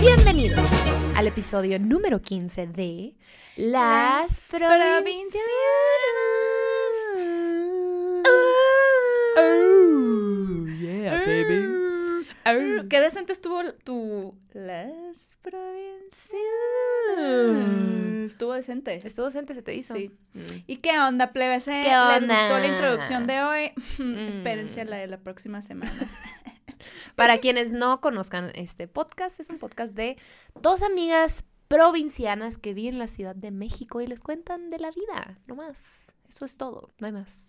[0.00, 0.68] Bienvenidos
[1.16, 3.14] al episodio número 15 de
[3.56, 5.42] Las, Provincianas.
[9.36, 11.64] Oh, yeah, baby.
[11.66, 12.35] Oh.
[12.88, 16.36] Qué decente estuvo tu Las Provincianas.
[18.26, 19.00] Estuvo decente.
[19.04, 19.94] Estuvo decente, se te hizo.
[19.94, 20.10] Sí.
[20.32, 20.44] Mm.
[20.66, 21.64] ¿Y qué onda, plebes?
[21.64, 22.40] ¿Qué ¿Les onda?
[22.40, 23.72] gustó la introducción de hoy?
[23.98, 24.28] Mm.
[24.28, 25.92] Espérense a la de la próxima semana.
[27.16, 30.18] Para quienes no conozcan este podcast, es un podcast de
[30.60, 34.90] dos amigas provincianas que viven en la Ciudad de México y les cuentan de la
[34.90, 36.12] vida, no más.
[36.28, 37.46] Eso es todo, no hay más.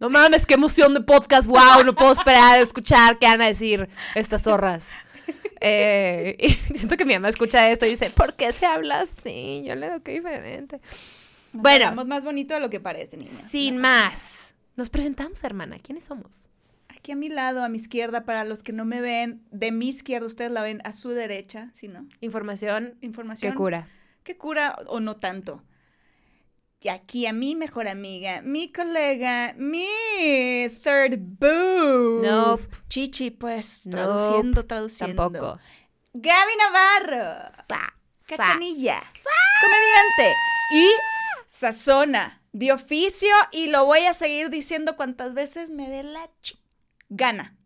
[0.00, 3.46] No mames, qué emoción de podcast, wow, no puedo esperar a escuchar qué van a
[3.46, 4.92] decir estas zorras.
[5.60, 6.36] Eh,
[6.70, 9.62] y siento que mi mamá escucha esto y dice, ¿por qué se habla así?
[9.64, 10.80] Yo le digo que diferente.
[11.52, 11.86] Nos Bueno.
[11.86, 13.30] hablamos más bonito de lo que parece, niña.
[13.48, 15.78] Sin más, nos presentamos, hermana.
[15.82, 16.48] ¿Quiénes somos?
[16.88, 19.88] Aquí a mi lado, a mi izquierda, para los que no me ven, de mi
[19.88, 22.06] izquierda, ustedes la ven a su derecha, ¿sí no?
[22.20, 23.52] Información Información.
[23.52, 23.88] que cura.
[24.24, 25.62] que cura o no tanto.
[26.84, 29.86] Y aquí a mi mejor amiga, mi colega, mi
[30.82, 32.20] third boo.
[32.22, 32.68] Nope.
[32.88, 33.96] Chichi, pues, Nope.
[33.96, 35.22] traduciendo, traduciendo.
[35.30, 35.58] Tampoco.
[36.12, 37.50] Gaby Navarro.
[37.66, 38.36] Sa, sa.
[38.36, 39.00] Cachanilla.
[39.62, 40.34] Comediante.
[40.74, 40.90] Y
[41.46, 42.42] sazona.
[42.52, 43.30] De oficio.
[43.50, 46.58] Y lo voy a seguir diciendo cuantas veces me dé la chi-
[47.08, 47.56] gana.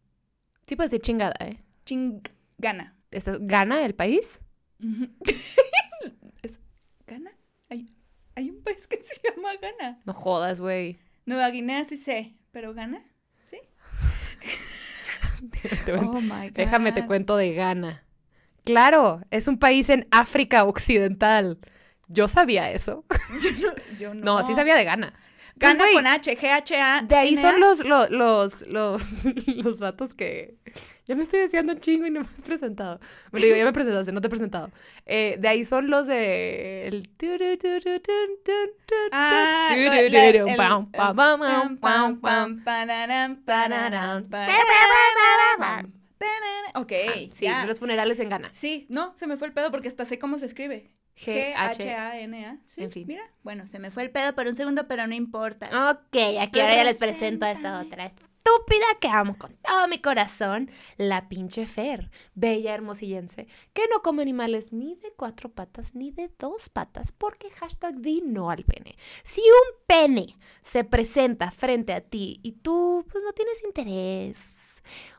[0.69, 1.61] Sí, pues de chingada, ¿eh?
[1.87, 2.23] Ching
[2.59, 2.97] gana.
[3.11, 4.41] ¿Estás- ¿Gana el país?
[4.81, 5.09] Ujú.
[5.25, 5.58] ¿Es Ghana?
[8.39, 9.97] Hay, un país que se llama Ghana.
[10.05, 11.01] No jodas, güey.
[11.27, 13.03] Nueva Guinea sí sé, pero Ghana,
[13.43, 13.59] ¿sí?
[15.89, 16.53] Oh my God.
[16.53, 18.05] Déjame te cuento de Ghana.
[18.65, 21.59] Claro, es un país en África Occidental.
[22.07, 23.05] Yo sabía eso.
[23.43, 24.21] Yo no, yo no.
[24.41, 25.15] No, sí sabía de Ghana.
[25.59, 27.03] Pues, Ghana con H, G, H, A.
[27.03, 29.03] De ahí son los, los, los, los,
[29.47, 30.57] los vatos que...
[31.09, 33.01] Ya me estoy haciendo chingo y no me has presentado.
[33.33, 34.71] Me digo, ya me presentaste, no te he presentado.
[35.07, 36.87] Eh, de ahí son los de...
[36.87, 37.09] El...
[39.11, 40.13] Ah, el-
[43.41, 44.25] pararam.
[46.75, 47.65] Ok, Ah, sí, ya.
[47.65, 48.49] los funerales en Ghana.
[48.53, 50.91] Sí, no, se me fue el pedo porque hasta sé cómo se escribe.
[51.17, 52.59] G-H-A-N-A.
[52.65, 53.05] Sí, En fin.
[53.07, 55.91] Mira, bueno, se me fue el pedo por un segundo, pero no importa.
[55.91, 58.13] Ok, aquí ahora ya les presento a esta otra
[58.49, 64.23] estúpida que amo con todo mi corazón, la pinche Fer, bella hermosillense, que no come
[64.23, 68.97] animales ni de cuatro patas ni de dos patas, porque hashtag di no al pene.
[69.23, 74.39] Si un pene se presenta frente a ti y tú pues no tienes interés,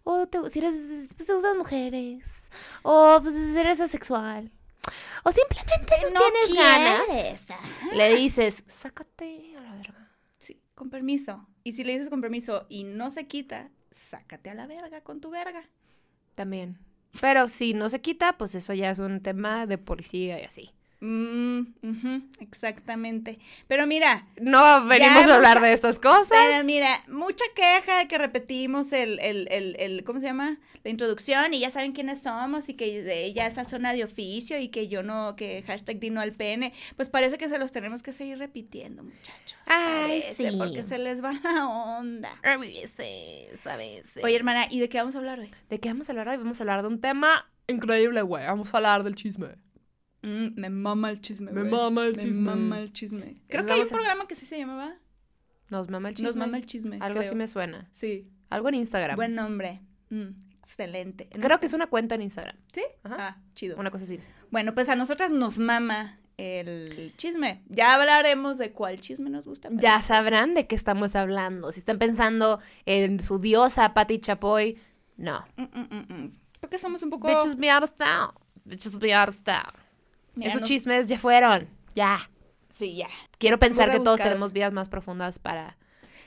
[0.04, 0.74] o te- si eres,
[1.16, 2.24] pues, te gustan mujeres,
[2.84, 4.52] o pues, eres asexual,
[5.24, 7.42] o simplemente no, tienes ganas,
[7.94, 10.12] le dices, sácate a la verga.
[10.40, 11.46] Sí, con permiso.
[11.70, 15.22] Y si le dices con permiso y no se quita, sácate a la verga con
[15.22, 15.70] tu verga.
[16.34, 16.80] También.
[17.22, 20.72] Pero si no se quita, pues eso ya es un tema de policía y así.
[21.02, 23.40] Mm, ujú, exactamente.
[23.68, 26.28] Pero mira, No venimos Ya, a hablar mucha- de estas cosas.
[26.30, 30.58] pero mira, mucha queja de que repetimos el, el, el, el- ¿cómo se llama?
[30.84, 34.60] La introducción y ya saben quiénes somos y que de ella esa zona de oficio
[34.60, 36.74] y que yo no, que hashtag dino al pene.
[36.98, 39.58] Pues parece que se los tenemos que seguir repitiendo, muchachos.
[39.68, 40.58] Ay, Parece, sí.
[40.58, 42.30] Porque se les va la onda.
[42.44, 44.24] A veces, a veces.
[44.24, 45.50] Oye, hermana, ¿y de qué vamos a hablar hoy?
[45.70, 46.38] ¿de qué vamos a hablar hoy?
[46.38, 48.46] Vamos a hablar de un tema increíble, güey.
[48.46, 49.50] Vamos a hablar del chisme.
[50.22, 52.42] Mm, me mama el chisme, Me mama el Me chisme.
[52.44, 53.42] mama el chisme.
[53.48, 54.96] Creo que hay un programa que sí se llamaba
[55.72, 56.28] Nos mama el chisme.
[56.28, 56.98] Nos mama el chisme.
[57.02, 57.38] Algo así creo.
[57.38, 57.90] me suena.
[57.92, 58.28] Sí.
[58.50, 59.16] Algo en Instagram.
[59.16, 59.82] Buen nombre.
[60.10, 60.30] Mm,
[60.62, 61.30] excelente.
[61.30, 62.56] Creo que es una cuenta en Instagram.
[62.74, 62.82] ¿Sí?
[63.04, 63.16] Ajá.
[63.20, 63.78] Ah, chido.
[63.78, 64.20] Una cosa así.
[64.52, 67.62] Bueno, pues a nosotras nos mama el chisme.
[67.68, 69.70] Ya hablaremos de cuál chisme nos gusta.
[69.70, 71.72] pero- Ya sabrán de qué estamos hablando.
[71.72, 74.78] Si están pensando en su diosa Patti Chapoy,
[75.18, 75.46] no.
[75.58, 76.32] Mm, mm, mm, mm.
[76.60, 77.28] Creo que somos un poco...
[77.28, 77.92] Bitches be out of.
[78.66, 79.72] Bitches be out of town.
[80.40, 81.70] Mira, Esos chismes ya fueron.
[81.94, 82.30] Ya.
[82.70, 83.08] Sí, ya.
[83.38, 85.78] Quiero pensar que todos tenemos vidas más profundas para...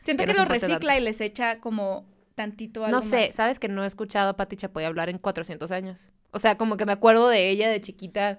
[0.04, 3.32] Siento Que que, lo recicla y les echa como tantito algo No sé, más.
[3.32, 6.10] ¿sabes que no he escuchado a Pati Chapoy hablar en 400 años?
[6.32, 8.38] O sea, como que me acuerdo de ella de chiquita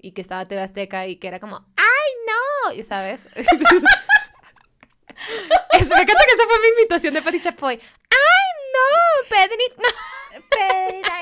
[0.00, 2.72] y que estaba TV Azteca y que era como, ¡ay, no!
[2.74, 3.28] ¿Y ¿Sabes?
[3.36, 3.46] Es-
[5.88, 7.74] me encanta que esa fue mi invitación de Pati Chapoy.
[7.74, 9.28] ¡Ay, no!
[9.28, 9.84] Pedrito, no.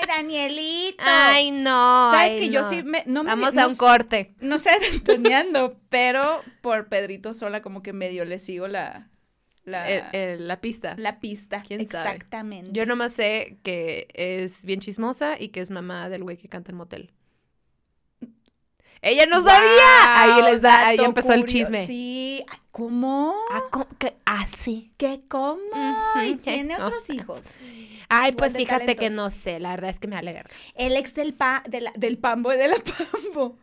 [0.09, 1.03] Danielito.
[1.07, 2.11] ¡Ay, no!
[2.13, 3.03] ¿Sabes ay, que yo sí me...
[3.07, 4.35] No me Vamos no a un corte.
[4.41, 9.09] No sé ventaneando, pero por Pedrito sola como que medio le sigo la...
[9.65, 10.95] La, El- el- la pista.
[10.99, 11.63] la pista.
[11.67, 12.09] ¿Quién sabe?
[12.11, 12.73] Exactamente.
[12.73, 16.73] Yo nomás sé que es bien chismosa y que es mamá del güey que canta
[16.73, 17.13] en motel.
[19.03, 20.21] Ella no sabía.
[20.23, 21.87] Ahí les da, ahí empezó el chisme.
[21.87, 23.37] Sí, ¿cómo?
[23.53, 24.15] Ah, ¿cómo que?
[24.27, 24.93] Ah, sí.
[24.97, 25.61] ¿Qué cómo?
[26.25, 26.87] Y tiene no.
[26.87, 27.41] otros hijos.
[28.15, 30.45] Ay, pues fíjate que no sé, la verdad es que me alegra.
[30.75, 33.57] El ex del pa, de la- del pambo, de la pambo.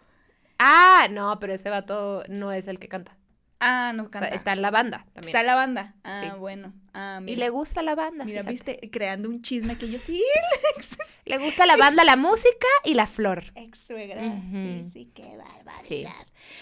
[0.58, 3.16] Ah, no, pero ese vato no es el que canta.
[3.60, 4.28] Ah, no O sea, canta.
[4.36, 5.26] está en la banda también.
[5.36, 5.94] Está la banda.
[6.04, 6.30] Ah, Sí.
[6.40, 6.74] bueno.
[6.94, 7.40] Ah, Y mira.
[7.40, 8.26] le gusta la banda.
[8.26, 8.52] Mira, fíjate.
[8.74, 10.24] viste, creando un chisme que yo sí.
[11.26, 13.44] Le gusta la banda, la música y la flor.
[13.54, 14.20] Ex suegra.
[14.52, 15.80] Sí, sí, qué barbaridad.
[15.80, 16.06] Sí.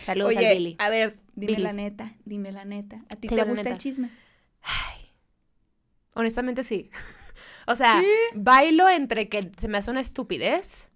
[0.04, 0.76] Saludos Oye, al Billy.
[0.78, 1.64] a ver, dime Billy.
[1.64, 2.98] la neta, dime la neta.
[3.10, 4.10] ¿A ti Te gusta el chisme?
[6.14, 6.90] Honestamente sí.
[7.66, 8.08] O sea, ¿Sí?
[8.36, 10.92] bailo entre que se me hace una estupidez,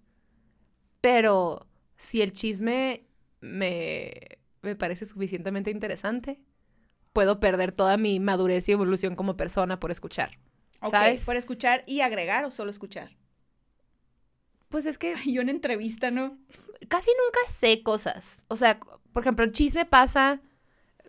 [1.00, 1.66] pero
[1.96, 3.04] si el chisme
[3.40, 4.12] me,
[4.62, 6.40] me parece suficientemente interesante,
[7.12, 10.38] puedo perder toda mi madurez y evolución como persona por escuchar.
[10.90, 11.24] ¿Sabes?
[11.24, 13.16] ¿Por escuchar y agregar o solo escuchar?
[14.68, 16.38] Pues es que Ay, yo en entrevista, ¿no?
[16.88, 18.44] casi nunca sé cosas.
[18.48, 18.80] O sea,
[19.12, 20.40] por ejemplo, el chisme pasa.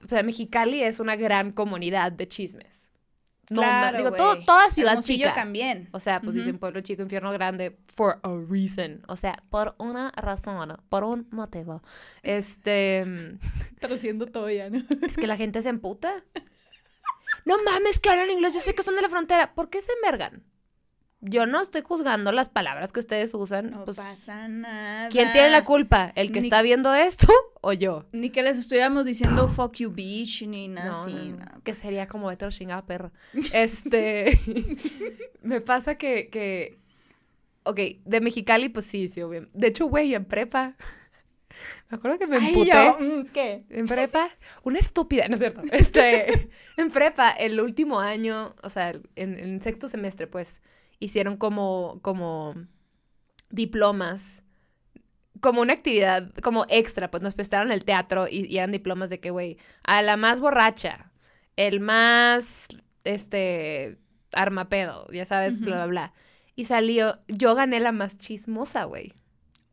[0.03, 2.91] O sea, Mexicali es una gran comunidad de chismes.
[3.47, 5.35] Claro, digo, todo, toda ciudad Hermosillo chica.
[5.35, 5.89] también.
[5.91, 9.01] O sea, pues dicen pueblo chico, infierno grande, for a reason.
[9.07, 11.83] O sea, por una razón, por un motivo.
[12.21, 13.05] Este.
[13.05, 13.39] mm,
[13.79, 14.83] Traduciendo todo ya, ¿no?
[15.05, 16.23] Es que la gente se emputa.
[17.45, 19.53] No mames, que hablan inglés, yo sé que son de la frontera.
[19.53, 20.43] ¿Por qué se envergan?
[21.25, 23.71] Yo no estoy juzgando las palabras que ustedes usan.
[23.71, 25.07] No pues, pasa nada.
[25.09, 26.11] ¿Quién tiene la culpa?
[26.15, 27.27] ¿El que Ni- está viendo esto
[27.61, 28.05] o yo?
[28.11, 31.13] Ni que les estuviéramos diciendo fuck you bitch, ni nada No, así.
[31.31, 33.11] no, no, que sería como vete chingada perra.
[33.53, 34.37] Este,
[35.41, 36.77] me pasa que, que,
[37.63, 39.47] ok, de Mexicali, pues sí, sí, obvio.
[39.53, 40.75] De hecho, güey, en prepa,
[41.89, 42.71] me acuerdo que me Ay, emputé.
[42.71, 43.63] yo, mm, ¿qué?
[43.69, 44.29] En prepa,
[44.63, 45.61] una estúpida, ¿no es cierto?
[45.71, 50.61] Este, en prepa, el último año, o sea, en, en sexto semestre, pues,
[51.03, 52.55] hicieron como, como
[53.49, 54.43] diplomas,
[55.39, 59.19] como una actividad, como extra, pues nos prestaron el teatro y, y eran diplomas de
[59.19, 61.11] que, güey, a la más borracha,
[61.55, 62.67] el más,
[63.03, 63.97] este,
[64.33, 66.13] armapedo, ya sabes, bla, bla, bla.
[66.55, 69.13] Y salió, yo gané la más chismosa, güey.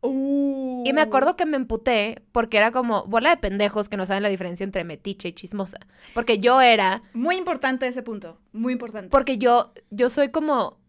[0.03, 0.83] Uh.
[0.87, 4.23] Y me acuerdo que me emputé porque era como bola de pendejos que no saben
[4.23, 5.79] la diferencia entre metiche y chismosa.
[6.15, 8.41] Porque yo era, Muy importante ese punto.
[8.53, 9.11] Muy importante.
[9.11, 10.80] porque yo, yo soy como,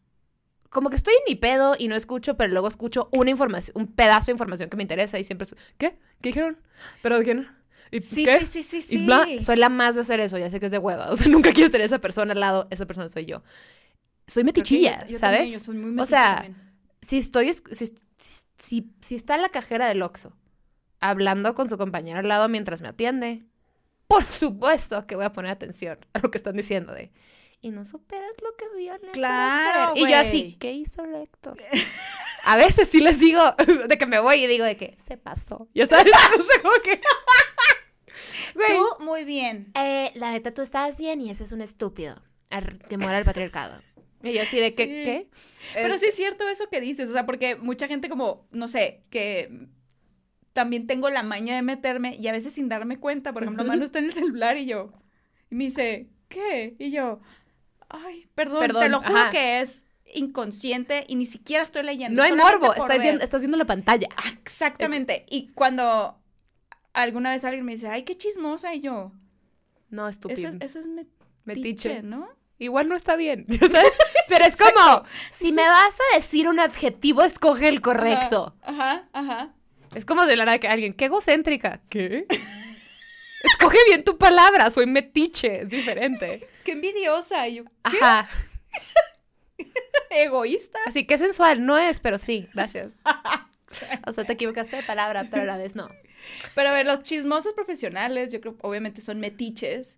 [0.71, 3.87] como que estoy en mi pedo y no escucho, pero luego escucho una información, un
[3.93, 5.91] pedazo de información que me interesa y siempre, es, ¿qué?
[6.21, 6.57] ¿Qué dijeron?
[7.01, 7.49] ¿Pero de quién?
[7.91, 8.39] ¿Y Sí, qué?
[8.39, 9.05] sí, sí, sí, Y sí.
[9.05, 11.11] bla, soy la más de hacer eso, ya sé que es de hueva.
[11.11, 13.43] O sea, nunca quieres tener a esa persona al lado, esa persona soy yo.
[14.27, 15.41] Soy metichilla, yo- yo ¿sabes?
[15.41, 16.55] también, yo soy muy O metiche sea, también.
[17.01, 17.93] si estoy, es- si, si,
[18.57, 20.33] si, si está en la cajera del Oxxo
[21.01, 23.45] hablando con su compañero al lado mientras me atiende,
[24.07, 27.11] por supuesto que voy a poner atención a lo que están diciendo de,
[27.61, 30.57] y no superas lo que vio el Claro, Y yo así.
[30.59, 31.57] ¿qué hizo el Héctor?
[32.43, 33.41] A veces sí les digo,
[33.87, 35.69] de que me voy y digo de que se pasó.
[35.75, 36.99] Ya sabes, no sé cómo que...
[38.55, 38.67] Güey.
[38.77, 39.71] Tú, muy bien.
[39.75, 42.21] Eh, la neta, tú estabas bien y ese es un estúpido.
[42.97, 43.81] Muera el patriarcado.
[44.23, 44.89] Y yo así de que, Sí.
[45.03, 45.29] ¿qué?
[45.73, 48.67] Pero Es- sí es cierto eso que dices, o sea, porque mucha gente como, no
[48.67, 49.67] sé, que
[50.53, 53.63] también tengo la maña de meterme y a veces sin darme cuenta, por ejemplo.
[53.63, 54.91] Manu está en el celular y yo,
[55.49, 56.75] y me dice, ¿qué?
[56.77, 57.21] Y yo,
[57.93, 59.31] ay, perdón, Perdón, te lo juro ajá.
[59.31, 62.15] que es inconsciente y ni siquiera estoy leyendo.
[62.17, 64.07] No hay morbo, estás viendo, estás viendo la pantalla.
[64.43, 65.25] Exactamente.
[65.29, 66.17] Y cuando
[66.93, 69.11] alguna vez alguien me dice, ay, qué chismosa, y yo,
[69.89, 70.49] No, eso estúpido.
[70.49, 72.01] es, eso es metiche, Metiche.
[72.03, 72.27] ¿no?
[72.59, 73.93] Igual no está bien, ¿ya ¿sabes?
[74.27, 78.55] Pero es como, si me vas a decir un adjetivo, escoge el correcto.
[78.61, 79.53] Ajá, ajá.
[79.95, 81.81] Es como de la nada que alguien, qué egocéntrica.
[81.89, 82.27] ¿Qué?
[83.43, 86.47] Escoge bien tu palabra, soy metiche, es diferente.
[86.63, 88.27] Qué envidiosa, y yo, Ajá.
[90.09, 90.79] egoísta.
[90.85, 92.97] Así que sensual, no es, pero sí, gracias.
[94.05, 95.87] O sea, te equivocaste de palabra, pero a la vez no.
[96.55, 99.97] Pero a ver, los chismosos profesionales, yo creo, obviamente son metiches.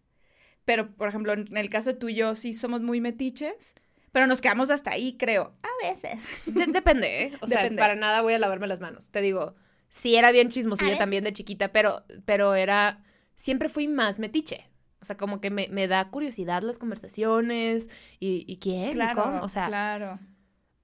[0.63, 3.73] Pero, por ejemplo, en el caso de tú y yo, sí somos muy metiches.
[4.11, 5.55] Pero nos quedamos hasta ahí, creo.
[5.63, 6.23] A veces.
[6.45, 7.33] De- depende, ¿eh?
[7.41, 9.09] O sea, para nada voy a lavarme las manos.
[9.09, 9.55] Te digo,
[9.89, 13.03] sí era bien chismosilla también de chiquita, pero, pero era,
[13.33, 14.69] siempre fui más metiche.
[15.03, 17.89] O sea, como que me, me da curiosidad las conversaciones
[18.21, 20.17] y, y quién, y Claro, cómo, o sea, claro.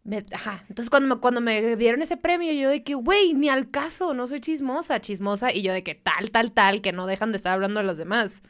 [0.03, 0.65] me- ajá.
[0.67, 4.13] Entonces cuando me, cuando me dieron ese premio, yo de que, güey, ni al caso,
[4.13, 7.37] no soy chismosa, chismosa, y yo de que tal, tal, tal, que no dejan de
[7.37, 8.41] estar hablando de los demás,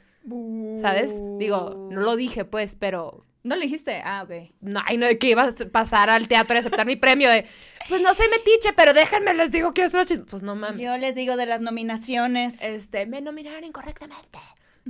[0.82, 1.22] ¿sabes?
[1.38, 4.02] Digo, no lo dije, pues, pero ¿No le dijiste?
[4.04, 4.52] Ah, ok.
[4.60, 7.46] no, ay, no, de que iba a pasar al teatro y aceptar mi premio de,
[7.88, 10.16] pues no soy metiche, pero déjenme, les digo que chismosa.
[10.30, 10.80] Pues no mames.
[10.82, 12.62] Yo les digo de las nominaciones.
[12.62, 14.40] Este, me nominaron incorrectamente.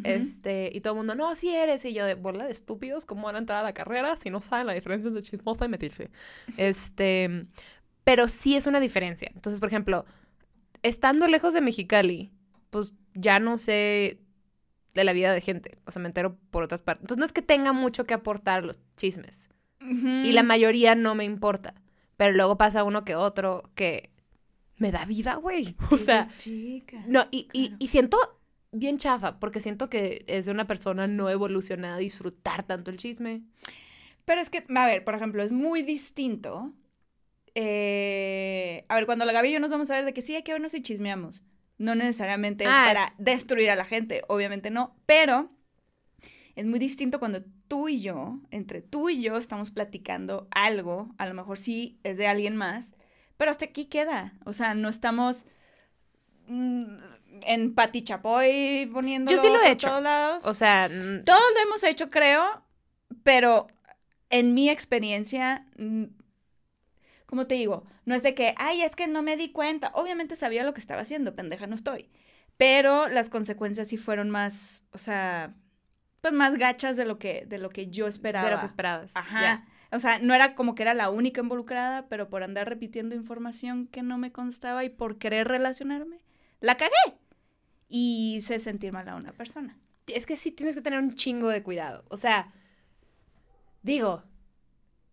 [0.03, 1.83] Este, y todo el mundo, no, sí eres.
[1.85, 4.41] Y yo, de bola de estúpidos, ¿cómo van a entrar a la carrera si no
[4.41, 6.09] saben la diferencia entre chismosa y metiche?
[6.57, 7.47] Este,
[8.03, 9.31] pero sí es una diferencia.
[9.33, 10.05] Entonces, por ejemplo,
[10.83, 12.31] estando lejos de Mexicali,
[12.69, 14.19] pues ya no sé
[14.93, 15.77] de la vida de gente.
[15.85, 17.03] O sea, me entero por otras partes.
[17.03, 19.49] Entonces no es que tenga mucho que aportar los chismes.
[19.81, 21.73] Y la mayoría no me importa.
[22.17, 24.11] Pero luego pasa uno que otro que
[24.77, 25.75] me da vida, güey.
[25.91, 27.03] O sea, chica.
[27.07, 28.38] no, y, y, y siento
[28.71, 33.41] bien chafa, porque siento que es de una persona no evolucionada disfrutar tanto el chisme.
[34.25, 36.73] Pero es que, a ver, por ejemplo, es muy distinto.
[37.55, 40.35] eh, a ver, cuando la Gaby y yo nos vamos a ver de que sí,
[40.35, 41.43] hay que vernos y chismeamos.
[41.77, 44.95] No necesariamente es Ah, para destruir a la gente, obviamente no.
[45.05, 45.49] Pero
[46.55, 51.13] es muy distinto cuando tú y yo, entre tú y yo, estamos platicando algo.
[51.17, 52.93] A lo mejor sí es de alguien más,
[53.37, 54.33] pero hasta aquí queda.
[54.45, 55.45] O sea, no estamos
[56.47, 56.97] mm,
[57.45, 59.87] en Pati Chapoy poniéndolo Yo sí lo he hecho.
[59.87, 60.45] todos lados.
[60.45, 62.63] O sea, Todos lo hemos hecho, creo,
[63.23, 63.67] pero
[64.29, 65.65] en mi experiencia,
[67.25, 67.83] ¿cómo te digo?
[68.05, 69.91] No es de que, ay, es que no me di cuenta.
[69.93, 72.09] Obviamente sabía lo que estaba haciendo, pendeja no estoy.
[72.57, 75.53] Pero las consecuencias sí fueron más, o sea,
[76.21, 78.45] pues más gachas de lo que, de lo que yo esperaba.
[78.49, 79.15] de lo que esperabas.
[79.15, 79.65] Ajá.
[79.91, 83.87] O sea, no era como que era la única involucrada, pero por andar repitiendo información
[83.87, 86.19] que no me constaba y por querer relacionarme,
[86.59, 87.17] la cagué.
[87.89, 89.77] Y hice sentir mal a una persona.
[90.07, 92.03] Es que sí tienes que tener un chingo de cuidado.
[92.09, 92.53] O sea,
[93.81, 94.23] digo,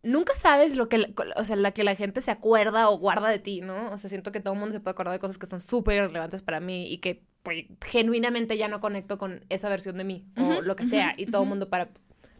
[0.02, 3.28] nunca sabes lo que, la- o sea, la que la gente se acuerda o guarda
[3.28, 3.90] de ti, ¿no?
[3.92, 6.06] O sea, siento que todo el mundo se puede acordar de cosas que son súper
[6.08, 10.26] relevantes para mí y que pues, genuinamente ya no conecto con esa versión de mí
[10.36, 11.14] o lo que sea.
[11.16, 11.90] Y todo el mundo para,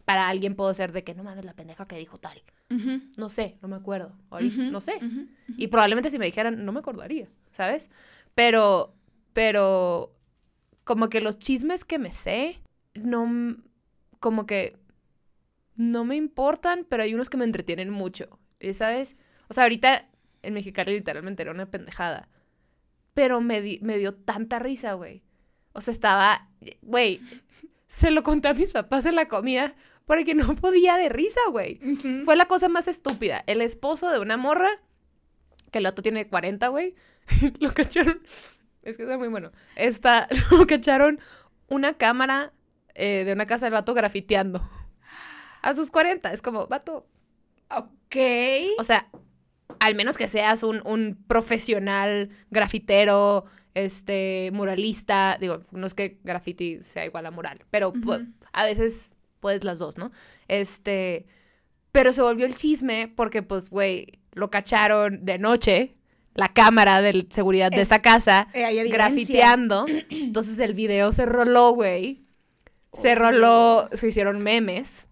[0.05, 2.41] para alguien puedo ser de que no mames la pendeja que dijo tal.
[3.17, 4.13] No sé, no me acuerdo.
[4.71, 4.99] No sé.
[5.57, 7.89] Y probablemente si me dijeran, no me acordaría, ¿sabes?
[8.35, 8.93] Pero,
[9.33, 10.13] pero,
[10.87, 12.61] como que los chismes que me sé,
[12.95, 13.57] no,
[14.19, 14.77] como que
[15.75, 19.15] no me importan, pero hay unos que me entretienen mucho, ¿y ¿sabes?
[19.49, 20.09] O sea, ahorita
[20.41, 22.29] en Mexicali literalmente era una pendejada,
[23.13, 25.23] pero me, di- me dio tanta risa, güey.
[25.73, 26.49] O sea, estaba,
[26.81, 27.21] güey,
[27.87, 29.75] se lo conté a mis papás en la comida
[30.05, 31.79] porque no podía de risa, güey.
[32.23, 33.43] Fue la cosa más estúpida.
[33.45, 34.69] El esposo de una morra,
[35.71, 36.95] que el otro tiene 40, güey,
[37.59, 38.21] lo cacharon.
[38.87, 39.51] Es que está muy bueno.
[39.75, 41.19] Está, lo cacharon
[41.67, 42.53] una cámara
[42.95, 44.67] eh, de una casa del vato grafiteando.
[45.61, 46.31] A sus 40.
[46.31, 47.05] Es como, vato.
[47.69, 48.15] Ok.
[48.79, 49.09] O sea,
[49.81, 55.37] al menos que seas un, un profesional grafitero, este, muralista.
[55.37, 57.91] Digo, no es que graffiti sea igual a mural, pero
[58.53, 60.13] a veces puedes las dos, ¿no?
[60.47, 61.25] Este,
[61.91, 65.96] pero se volvió el chisme porque, pues, güey, lo cacharon de noche,
[66.37, 69.85] la cámara de seguridad de Es- esa casa, Eh, grafiteando.
[70.09, 72.23] Entonces el video se roló, güey.
[72.93, 73.15] Se Oh.
[73.15, 75.07] roló, se hicieron memes.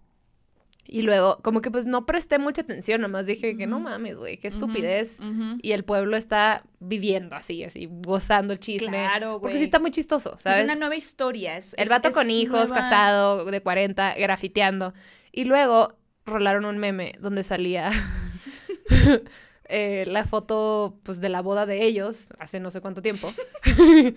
[0.88, 4.36] Y luego, como que pues no presté mucha atención, nomás dije que no mames, güey,
[4.38, 5.18] qué estupidez.
[5.60, 8.90] Y el pueblo está viviendo así, así, gozando el chisme.
[8.90, 9.58] Claro, Porque güey.
[9.58, 10.60] sí está muy chistoso, ¿sabes?
[10.60, 11.56] Es una nueva historia.
[11.56, 14.94] es- El es- vato es con hijos, nueva- casado, de 40, grafiteando.
[15.32, 17.90] Y luego rolaron un meme donde salía
[19.68, 23.32] eh, la foto pues, de la boda de ellos, hace no sé cuánto tiempo.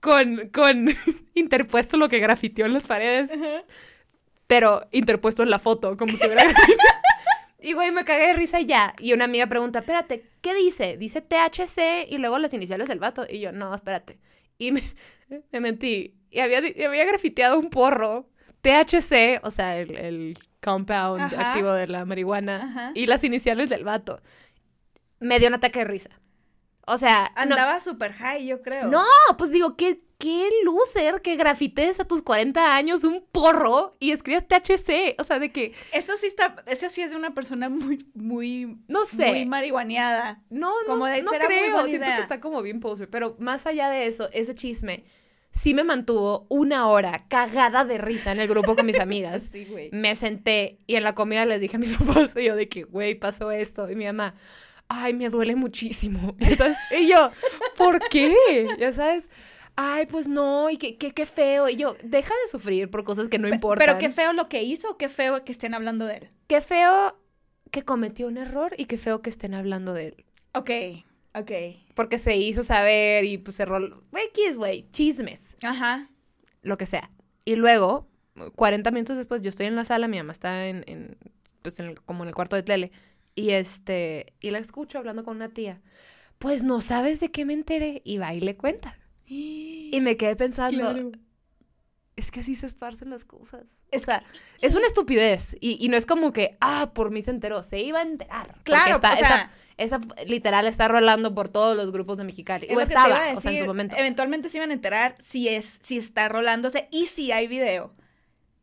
[0.00, 0.88] con, con
[1.34, 3.30] interpuesto lo que grafiteó en las paredes,
[4.46, 6.44] pero interpuesto en la foto, como si hubiera.
[7.62, 8.94] Y güey, me cagué de risa y ya.
[8.98, 10.96] Y una amiga pregunta, espérate, ¿qué dice?
[10.96, 13.26] Dice THC y luego las iniciales del vato.
[13.28, 14.18] Y yo, no, espérate.
[14.56, 14.82] Y me,
[15.52, 16.14] me mentí.
[16.30, 18.28] Y había, había grafiteado un porro.
[18.62, 21.50] THC, o sea, el, el compound Ajá.
[21.50, 22.64] activo de la marihuana.
[22.64, 22.92] Ajá.
[22.94, 24.20] Y las iniciales del vato.
[25.18, 26.10] Me dio un ataque de risa.
[26.86, 28.88] O sea, no, Andaba super high, yo creo.
[28.88, 29.04] no,
[29.38, 34.44] pues digo, qué, qué loser que grafites a tus 40 años un porro y escribas
[34.48, 35.14] THC.
[35.18, 38.78] O sea, de que, Eso sí está, eso sí es de una persona muy, muy,
[38.88, 39.28] no sé.
[39.28, 40.42] muy marihuaneada.
[40.50, 41.72] No, Como no, de, no será muy creo.
[41.74, 42.16] buena Siento idea.
[42.16, 43.08] que está como bien poser.
[43.08, 45.04] Pero más allá de eso, ese chisme
[45.52, 49.42] sí me mantuvo una hora cagada de risa en el grupo con mis amigas.
[49.52, 49.90] Sí, güey.
[49.92, 52.84] Me senté y en la comida les dije a mis papás y yo de que,
[52.84, 53.90] güey, pasó esto.
[53.90, 54.34] Y mi mamá,
[54.88, 56.34] ay, me duele muchísimo.
[56.40, 57.30] Y, entonces- y yo,
[57.76, 58.34] ¿por qué?
[58.78, 59.28] Ya sabes,
[59.76, 61.68] ay, pues no, y qué, qué, qué feo.
[61.68, 63.86] Y yo, deja de sufrir por cosas que no importan.
[63.86, 66.30] Pero qué feo lo que hizo, qué feo que estén hablando de él.
[66.46, 67.16] Qué feo
[67.70, 70.24] que cometió un error y qué feo que estén hablando de él.
[70.54, 70.70] Ok,
[71.34, 71.50] ok.
[71.94, 74.02] Porque se hizo saber y pues cerró.
[74.12, 76.08] X, güey, chismes, Ajá.
[76.62, 77.10] lo que sea.
[77.44, 78.08] Y luego,
[78.56, 81.16] 40 minutos después, yo estoy en la sala, mi mamá está en, en,
[81.62, 82.92] pues en el- como en el cuarto de tele.
[83.34, 85.80] Y este, y la escucho hablando con una tía.
[86.38, 88.02] Pues no sabes de qué me enteré.
[88.04, 88.98] Y va y le cuenta.
[89.26, 91.12] Y me quedé pensando, Claro.
[92.16, 93.80] es que así se esparcen las cosas.
[93.94, 94.22] O sea,
[94.60, 95.56] es una estupidez.
[95.60, 97.62] Y, y no es como que, ah, por mí se enteró.
[97.62, 98.56] Se iba a enterar.
[98.64, 102.66] Claro, está- o sea- esa, esa literal está rolando por todos los grupos de Mexicali.
[102.68, 103.96] Es O estaba, o sea, en su momento.
[103.96, 107.94] Eventualmente se iban a enterar si es, si está rolándose y si hay video.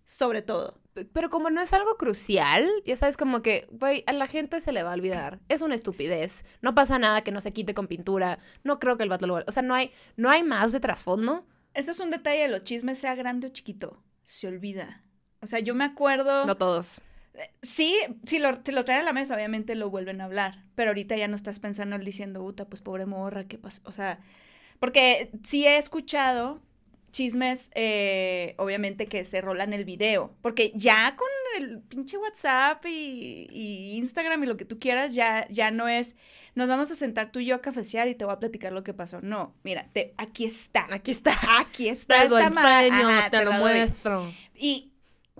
[0.05, 0.79] Sobre todo.
[1.13, 4.71] Pero como no es algo crucial, ya sabes, como que, güey, a la gente se
[4.71, 5.39] le va a olvidar.
[5.49, 6.45] Es una estupidez.
[6.61, 8.37] No pasa nada que no se quite con pintura.
[8.63, 11.45] No creo que el vato lo O sea, no hay, no hay más de trasfondo.
[11.73, 14.03] Eso es un detalle de los chismes, sea grande o chiquito.
[14.23, 15.03] Se olvida.
[15.41, 16.45] O sea, yo me acuerdo.
[16.45, 17.01] No todos.
[17.61, 20.63] Sí, si lo, te lo traen a la mesa, obviamente lo vuelven a hablar.
[20.75, 23.81] Pero ahorita ya no estás pensando diciendo, puta, pues pobre morra, ¿qué pasa?
[23.85, 24.19] O sea,
[24.79, 26.59] porque sí he escuchado
[27.11, 30.35] chismes, eh, obviamente, que se rolan el video.
[30.41, 31.27] Porque ya con
[31.57, 36.15] el pinche WhatsApp y, y Instagram y lo que tú quieras, ya, ya no es,
[36.53, 38.83] nos vamos a sentar tú y yo a cafecear y te voy a platicar lo
[38.83, 39.21] que pasó.
[39.21, 40.85] No, mira, te, aquí está.
[40.93, 41.31] Aquí está.
[41.59, 43.59] Aquí está Te esta ma- enseño, ajá, te lo doy.
[43.61, 44.33] muestro.
[44.53, 44.86] Y,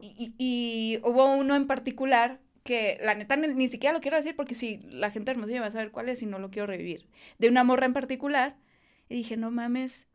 [0.02, 4.54] y, y hubo uno en particular que la neta ni, siquiera lo quiero decir porque
[4.54, 7.08] si la gente de hermosillo va a saber cuál es y no lo quiero revivir.
[7.40, 8.58] De una morra en particular.
[9.10, 10.06] Y dije, no mames,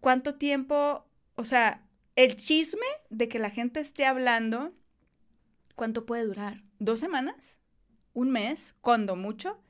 [0.00, 1.04] ¿cuánto tiempo?
[1.34, 4.72] O sea, el chisme de que la gente esté hablando,
[5.74, 6.58] ¿cuánto puede durar?
[6.78, 7.58] ¿Dos semanas?
[8.12, 8.76] ¿Un mes?
[8.80, 9.60] Cuando mucho.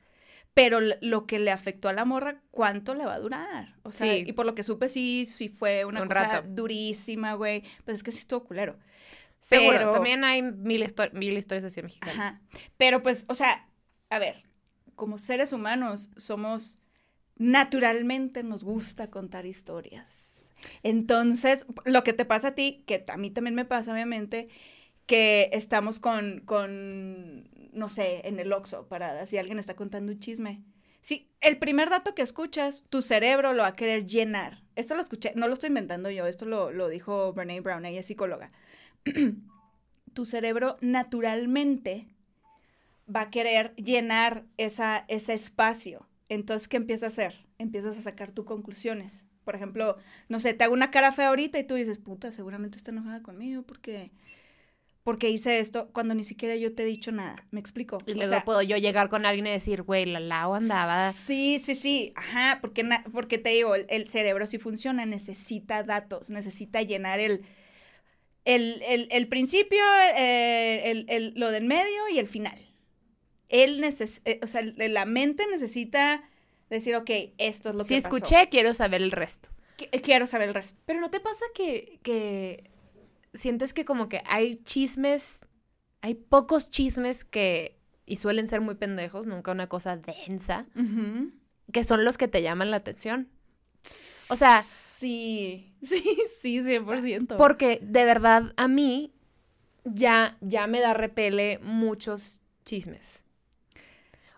[0.53, 3.75] Pero lo que le afectó a la morra, ¿cuánto le va a durar?
[3.83, 4.23] O sea, Sí.
[4.27, 6.47] y por lo que supe, sí, sí fue una Un cosa rato.
[6.49, 7.63] durísima, güey.
[7.85, 8.77] Pues es que sí estuvo culero.
[9.39, 9.77] Seguro.
[9.77, 11.75] Pero- También hay mil, histo- mil historias.
[12.01, 12.41] Ajá.
[12.77, 13.67] Pero pues, o sea,
[14.09, 14.43] a ver,
[14.95, 16.77] como seres humanos somos,
[17.37, 20.51] naturalmente nos gusta contar historias.
[20.83, 24.49] Entonces, lo que te pasa a ti, que a mí también me pasa, obviamente,
[25.05, 30.19] que estamos con, con no sé, en el Oxxo, parada, si alguien está contando un
[30.19, 30.61] chisme.
[31.01, 34.61] Sí, el primer dato que escuchas, tu cerebro lo va a querer llenar.
[34.75, 38.01] Esto lo escuché, no lo estoy inventando yo, esto lo, lo dijo Brene Brown, ella
[38.01, 38.49] es psicóloga.
[40.13, 42.07] tu cerebro naturalmente
[43.13, 46.05] va a querer llenar esa, ese espacio.
[46.29, 47.45] Entonces, ¿qué empieza a hacer?
[47.57, 49.25] Empiezas a sacar tus conclusiones.
[49.43, 49.95] Por ejemplo,
[50.27, 53.23] no sé, te hago una cara fea ahorita y tú dices, puta, seguramente está enojada
[53.23, 54.11] conmigo porque,
[55.03, 57.47] porque hice esto cuando ni siquiera yo te he dicho nada.
[57.49, 57.97] ¿Me explico?
[58.05, 61.11] Y O luego sea, puedo yo llegar con alguien y decir, güey, la Lau andaba.
[61.13, 66.29] Sí, sí, sí, ajá, porque, porque te digo, el, el cerebro sí funciona, necesita datos,
[66.29, 67.43] necesita llenar el,
[68.45, 69.83] el, el, el principio,
[70.15, 72.57] eh, el, el- lo del medio y el final.
[73.49, 76.23] Él neces eh, o sea, la mente necesita
[76.69, 78.15] decir, ok, esto es lo si que pasó.
[78.15, 79.49] escuché, quiero saber el resto.
[79.77, 80.79] Qu- Quiero saber el resto.
[80.85, 82.69] Pero ¿no te pasa que, que
[83.33, 85.45] sientes que como que hay chismes,
[86.01, 90.67] hay pocos chismes que, y suelen ser muy pendejos, nunca una cosa densa,
[91.71, 93.29] que son los que te llaman la atención?
[94.29, 97.37] O sea- sí, sí, sí, 100%.
[97.37, 99.13] Porque de verdad a mí
[99.85, 103.25] ya, ya me da repele muchos chismes.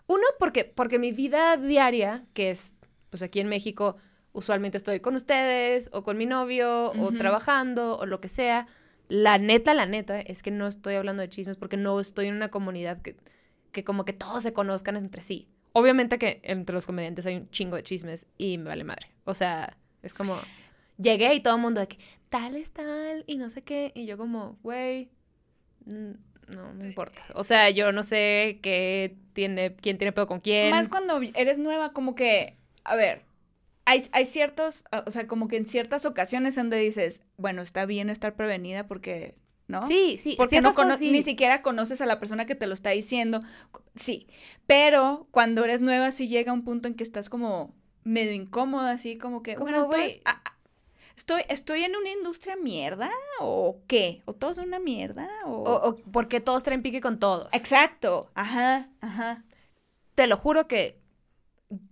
[0.06, 3.96] Uno, porque, porque mi vida diaria, que es, pues aquí en México,
[4.32, 8.66] usualmente estoy con ustedes o con mi novio o trabajando o lo que sea.
[9.08, 12.34] La neta, la neta, es que no estoy hablando de chismes porque no estoy en
[12.34, 13.16] una comunidad que,
[13.72, 15.48] que como que todos se conozcan entre sí.
[15.72, 19.11] Obviamente que entre los comediantes hay un chingo de chismes y me vale madre.
[19.24, 20.36] O sea, es como,
[20.98, 23.92] llegué y todo el mundo de que tal es tal y no sé qué.
[23.94, 25.10] Y yo como, güey,
[25.86, 27.22] no me importa.
[27.34, 30.70] O sea, yo no sé qué tiene, quién tiene pedo con quién.
[30.70, 33.22] Más cuando eres nueva, como que, a ver,
[33.84, 38.10] hay, hay ciertos, o sea, como que en ciertas ocasiones donde dices, bueno, está bien
[38.10, 39.34] estar prevenida porque,
[39.66, 39.86] ¿no?
[39.88, 40.34] Sí, sí.
[40.36, 41.10] Porque no cono- sí.
[41.10, 43.40] ni siquiera conoces a la persona que te lo está diciendo.
[43.96, 44.26] Sí,
[44.66, 49.18] pero cuando eres nueva sí llega un punto en que estás como medio incómoda, así
[49.18, 50.42] como que, Como, bueno, entonces, ah,
[51.16, 53.10] ¿estoy, ¿estoy en una industria mierda
[53.40, 54.22] o qué?
[54.24, 55.28] ¿O todos son una mierda?
[55.46, 55.62] O...
[55.62, 57.52] O, o porque todos traen pique con todos.
[57.54, 59.44] Exacto, ajá, ajá.
[60.14, 61.00] Te lo juro que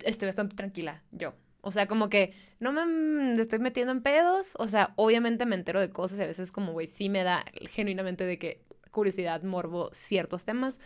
[0.05, 1.35] estoy bastante tranquila, yo.
[1.63, 4.55] O sea, como que no me estoy metiendo en pedos.
[4.59, 7.45] O sea, obviamente me entero de cosas y a veces como, güey, sí me da
[7.69, 10.81] genuinamente de que curiosidad, morbo, ciertos temas.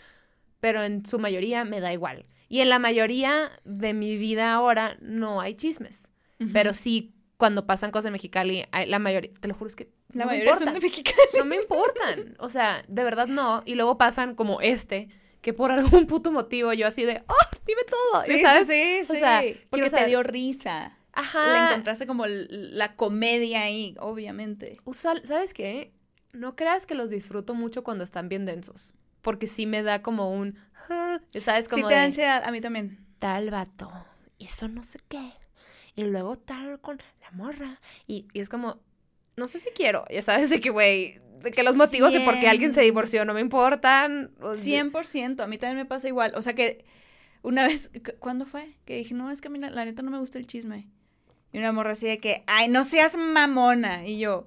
[0.61, 2.25] Pero en su mayoría me da igual.
[2.55, 6.09] Y en la mayoría de mi vida ahora no hay chismes.
[6.53, 9.91] Pero sí, cuando pasan cosas en Mexicali, hay- la mayoría, te lo juro, es que
[10.13, 11.17] La no me mayoría son de Mexicali.
[11.37, 12.37] No me importan.
[12.39, 13.65] O sea, de verdad no.
[13.67, 15.09] Y luego pasan como este,
[15.41, 17.57] que por algún puto motivo yo así de, ¡oh!
[17.67, 18.23] Dime todo.
[18.25, 18.69] Sí, sabes.
[18.69, 19.43] sí, sí, O sea.
[19.71, 20.97] Porque te dio risa.
[21.17, 21.71] Le Ajá.
[21.71, 24.77] encontraste como la comedia ahí, obviamente.
[24.85, 25.93] Usual, ¿sabes qué?
[26.33, 28.95] No creas que los disfruto mucho cuando están bien densos.
[29.25, 30.57] Porque sí me da como un,
[30.89, 31.69] "Ah", ¿sabes?
[31.69, 33.05] Como Sí te da ansiedad, a mí también.
[33.19, 33.91] tal vato,
[34.39, 35.33] y eso no sé qué.
[35.97, 37.81] Y luego tal con la morra.
[38.07, 38.81] Y, y es como,
[39.37, 42.39] no sé si quiero, ya sabes, de que, güey, de que los motivos de por
[42.39, 44.31] qué alguien se divorció no me importan.
[44.41, 46.33] o sea, 100%, a mí también me pasa igual.
[46.37, 46.85] O sea que
[47.43, 48.77] una vez, cu- ¿cuándo fue?
[48.85, 50.89] Que dije, no, es que a mí la, la neta no me gusta el chisme.
[51.53, 54.07] Y una morra así de que, ay, no seas mamona.
[54.07, 54.47] Y yo,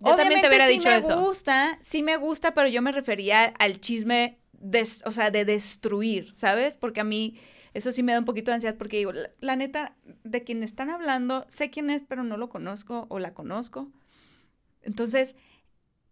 [0.00, 1.14] Yo también te obviamente hubiera sí dicho me eso.
[1.14, 6.34] gusta, sí me gusta, pero yo me refería al chisme, des- o sea, de destruir,
[6.34, 6.76] ¿sabes?
[6.76, 7.38] Porque a mí
[7.74, 10.62] eso sí me da un poquito de ansiedad porque digo, la, la neta, de quien
[10.62, 13.90] están hablando, sé quién es, pero no lo conozco o la conozco.
[14.82, 15.36] Entonces,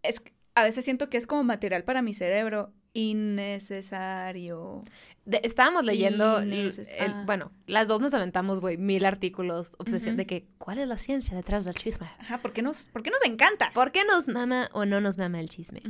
[0.03, 0.21] es,
[0.55, 4.83] a veces siento que es como material para mi cerebro innecesario.
[5.25, 7.23] de- estábamos leyendo, el- Inneces- el- ah.
[7.25, 11.35] bueno, las dos nos aventamos, güey, mil artículos, obsesión de que, ¿cuál es la ciencia
[11.35, 12.09] detrás del chisme?
[12.19, 13.69] Ajá, ¿por qué nos, por qué nos encanta?
[13.73, 15.81] ¿Por qué nos mama o no nos mama el chisme?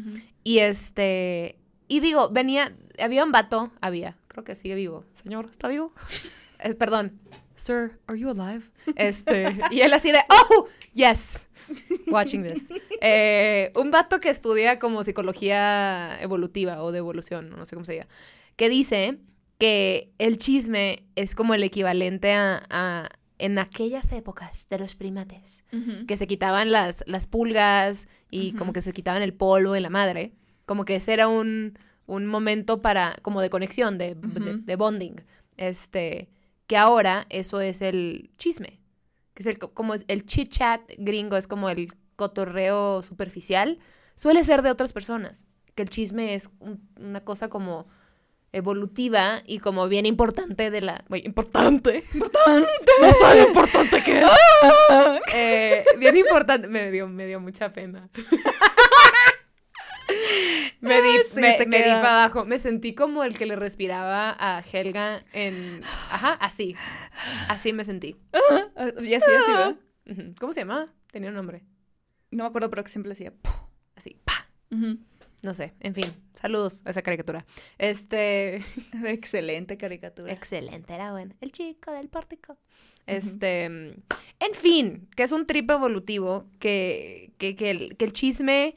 [0.44, 1.56] Y este,
[1.88, 5.06] y digo, venía, había un vato, había, creo que sigue vivo.
[5.14, 5.94] Señor, ¿está vivo?
[6.60, 7.20] Eh, perdón.
[7.56, 8.66] Sir, are you alive?
[8.96, 11.47] Este, y él así de, oh, yes,
[12.12, 12.70] watching this.
[13.02, 17.94] Eh, un vato que estudia como psicología evolutiva o de evolución, no sé cómo se
[17.94, 18.08] diga,
[18.56, 19.18] que dice
[19.58, 25.64] que el chisme es como el equivalente a, a- en aquellas épocas de los primates,
[26.08, 29.90] que se quitaban las, las pulgas y como que se quitaban el polvo en la
[29.92, 30.34] madre.
[30.66, 31.78] Como que ese era un,
[32.08, 35.16] un momento para, como de conexión, de, de bonding.
[35.56, 36.30] Este,
[36.66, 38.80] que ahora eso es el chisme.
[39.38, 43.78] Que es el, co- como es el chit chat gringo, es como el cotorreo superficial.
[44.16, 45.46] Suele ser de otras personas.
[45.76, 47.86] Que el chisme es un- una cosa como
[48.52, 51.04] evolutiva y como bien importante de la...
[51.08, 52.04] Güey, importante.
[52.16, 52.68] Importante.
[53.00, 54.26] No sabe importante que es.
[55.36, 56.68] Eh, bien importante.
[56.68, 58.10] Me dio, me dio mucha pena.
[60.82, 62.46] me di, Sí, me, di para abajo.
[62.46, 65.82] Me sentí como el que le respiraba a Helga en...
[66.12, 66.76] Ajá, así.
[67.48, 68.16] Así me sentí.
[69.02, 69.76] Sí, así, ¿verdad?
[70.10, 70.36] Ujú.
[70.40, 70.94] ¿Cómo se llama?
[71.12, 71.64] Tenía un nombre.
[72.32, 73.34] No me acuerdo, pero que siempre decía.
[73.96, 74.50] Así, pa.
[75.42, 76.14] No sé, en fin.
[76.34, 77.46] Saludos a esa caricatura.
[77.78, 78.62] Este...
[79.06, 80.32] Excelente caricatura.
[80.32, 81.36] Excelente, era bueno.
[81.42, 82.58] El chico del pórtico.
[83.06, 88.76] Este, en fin, que es un trip evolutivo que, que, que el, que el chisme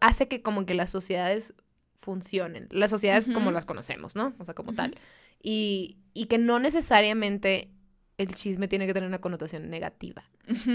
[0.00, 1.54] hace que como que las sociedades
[1.94, 4.34] funcionen, las sociedades como las conocemos, ¿no?
[4.38, 4.96] O sea, como tal.
[5.42, 7.70] Y, y que no necesariamente
[8.18, 10.22] el chisme tiene que tener una connotación negativa.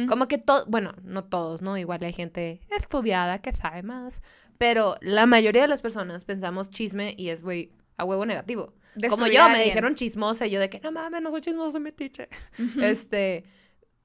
[0.08, 1.78] Como que todo, bueno, no todos, ¿no?
[1.78, 4.22] Igual hay gente estudiada que sabe más,
[4.58, 8.74] pero la mayoría de las personas pensamos chisme y es, güey, a huevo negativo.
[9.10, 11.90] Como yo, me dijeron chismosa y yo de que no mames, no soy chismosa, mi.
[11.90, 12.82] Ujú.
[12.82, 13.44] Este,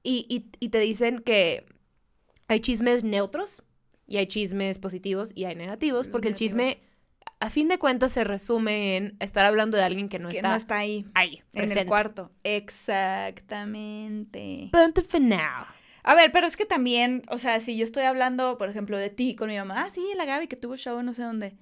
[0.03, 1.65] y, y, y te dicen que
[2.47, 3.63] hay chismes neutros
[4.09, 6.81] y hay chismes positivos y hay negativos, porque el chisme,
[7.39, 10.49] a fin de cuentas, se resume en estar hablando de alguien que no que está,
[10.49, 11.05] no está ahí.
[11.13, 12.31] ahí, En el cuarto.
[12.43, 14.69] Exactamente.
[14.71, 15.67] Punto final.
[16.01, 19.11] A ver, pero es que también, o sea, si yo estoy hablando, por ejemplo, de
[19.11, 21.55] ti con mi mamá, ah, sí, la Gaby que tuvo show no sé dónde.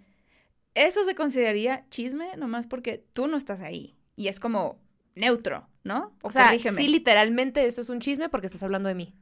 [0.74, 3.98] Eso se consideraría chisme nomás porque tú no estás ahí.
[4.16, 4.80] Y es como
[5.16, 6.16] neutro, ¿no?
[6.24, 9.14] O sea, corrígeme, sí, literalmente eso es un chisme porque estás hablando de mí.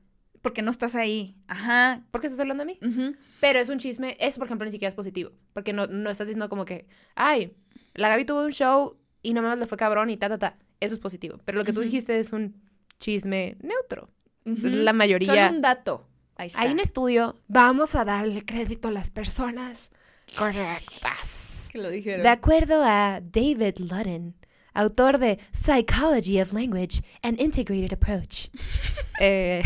[0.45, 1.36] Porque no estás ahí.
[1.47, 2.03] Ajá.
[2.12, 2.79] ¿Por qué estás hablando de mí?
[2.88, 3.15] ujú.
[3.39, 6.27] Pero es un chisme, es por ejemplo ni siquiera es positivo, porque no, no estás
[6.27, 7.51] diciendo como que, ay,
[7.95, 10.58] la Gaby tuvo un show y nomás le fue cabrón y ta, ta, ta.
[10.79, 11.39] Eso es positivo.
[11.45, 11.86] Pero lo que tú Ujú.
[11.89, 12.62] dijiste es un
[12.99, 14.12] chisme neutro.
[14.45, 14.67] Ujú.
[14.67, 15.25] La mayoría.
[15.34, 16.08] Solo un dato.
[16.36, 16.62] Ahí está.
[16.62, 19.89] Hay un estudio, vamos a darle crédito a las personas
[20.38, 21.69] correctas.
[21.71, 22.21] que lo dijeron.
[22.21, 24.36] De acuerdo a David Ludden,
[24.73, 28.49] autor de Psychology of Language and Integrated Approach,
[29.19, 29.62] eh,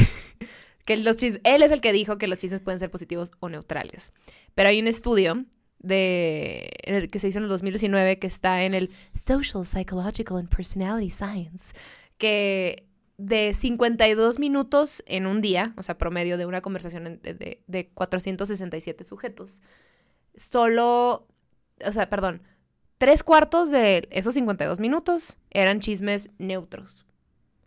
[0.90, 4.12] que los él es el que dijo que los chismes pueden ser positivos o neutrales.
[4.56, 5.46] Pero hay un estudio
[5.80, 11.10] de, que se hizo en el 2019 que está en el Social, Psychological and Personality
[11.10, 11.74] Science,
[12.18, 17.88] que de 52 minutos en un día, o sea, promedio de una conversación de- de
[17.90, 19.62] 467 sujetos,
[20.36, 21.28] solo,
[21.86, 22.42] o sea, perdón,
[22.98, 27.06] tres cuartos de esos 52 minutos eran chismes neutros.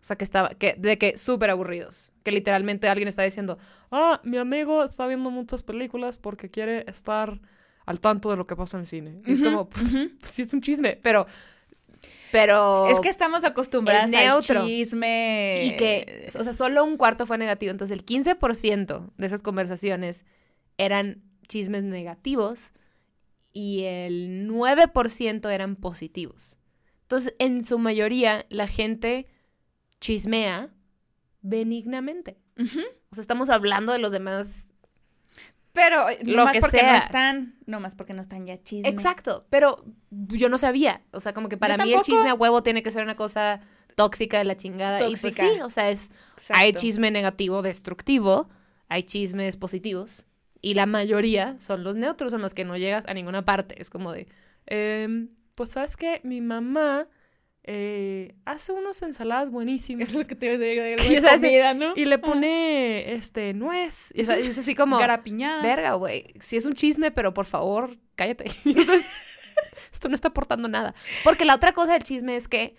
[0.00, 2.11] O sea, que estaba, que, de que súper aburridos.
[2.22, 3.58] Que literalmente alguien está diciendo,
[3.90, 7.40] ah, mi amigo está viendo muchas películas porque quiere estar
[7.84, 9.22] al tanto de lo que pasa en el cine.
[9.26, 11.26] Y es como, pues, pues sí es un chisme, pero,
[12.30, 12.88] pero...
[12.88, 15.64] Es que estamos acostumbradas Es al chisme.
[15.64, 17.70] Y que, o sea, solo un cuarto fue negativo.
[17.70, 20.24] Entonces, el 15% de esas conversaciones
[20.78, 22.72] eran chismes negativos
[23.52, 26.56] y el 9% eran positivos.
[27.02, 29.26] Entonces, en su mayoría, la gente
[30.00, 30.70] chismea
[31.42, 32.38] benignamente.
[33.10, 34.72] O sea, estamos hablando de los demás.
[35.72, 36.92] Pero eh, Lo nomás que porque sea.
[36.92, 38.88] no están, nomás porque no están ya chisme.
[38.88, 41.02] Exacto, pero yo no sabía.
[41.12, 43.16] O sea, como que para Yo mí el chisme a huevo tiene que ser una
[43.16, 43.60] cosa
[43.96, 44.98] tóxica de la chingada.
[45.00, 45.42] Y Tóxica.
[45.42, 46.62] pues sí, o sea, es Exacto.
[46.62, 48.48] Hay chisme negativo, destructivo.
[48.88, 50.26] hay chismes positivos
[50.60, 53.80] y la mayoría son los neutros, son los que no llegas a ninguna parte.
[53.80, 54.28] Es como de,
[54.66, 57.08] em, pues sabes que mi mamá
[57.64, 60.08] eh, hace unas ensaladas buenísimas.
[60.08, 61.92] Es lo que te Y, de o sea, comida, ¿no?
[61.96, 64.12] Y le pone, este, nuez.
[64.14, 65.62] Y es así como, Garapiñada.
[65.62, 66.34] verga, güey.
[66.40, 68.46] Si es un chisme, pero por favor, cállate.
[69.92, 70.94] Esto no está aportando nada.
[71.24, 72.74] Porque la otra cosa del chisme es que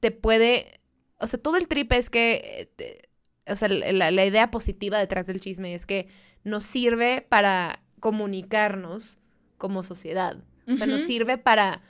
[0.00, 0.80] te puede,
[1.18, 3.08] o sea, todo el trip es que, te-
[3.50, 6.08] o sea, la, la idea positiva detrás del chisme es que
[6.44, 9.18] nos sirve para comunicarnos
[9.56, 10.36] como sociedad.
[10.70, 11.80] O sea, nos sirve para,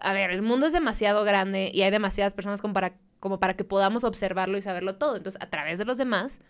[0.00, 3.54] a ver, el mundo es demasiado grande y hay demasiadas personas como para, como para
[3.54, 5.16] que podamos observarlo y saberlo todo.
[5.16, 6.40] Entonces, a través de los demás,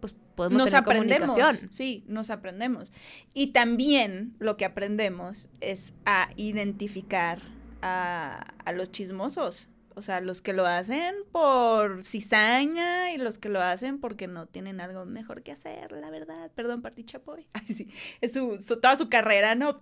[0.00, 1.28] pues podemos nos tener aprendemos.
[1.28, 1.72] comunicación.
[1.72, 2.92] Sí, nos aprendemos.
[3.32, 7.40] Y también lo que aprendemos es a identificar
[7.82, 9.68] a, a los chismosos.
[9.96, 14.46] O sea, los que lo hacen por cizaña y los que lo hacen porque no
[14.46, 16.50] tienen algo mejor que hacer, la verdad.
[16.54, 17.46] Perdón, Party Chapoy.
[17.52, 17.88] Ay, sí.
[18.20, 19.78] Es su, su- toda su carrera, ¿no?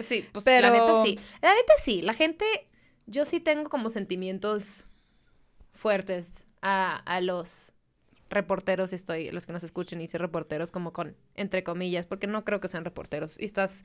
[0.00, 1.18] Sí, pues Pero- la neta sí.
[1.40, 2.02] La neta sí.
[2.02, 2.44] La gente,
[3.06, 4.84] yo sí tengo como sentimientos
[5.72, 7.72] fuertes a, a los
[8.30, 12.26] reporteros, y estoy, los que nos escuchen y sí reporteros, como con, entre comillas, porque
[12.26, 13.38] no creo que sean reporteros.
[13.40, 13.84] Y estás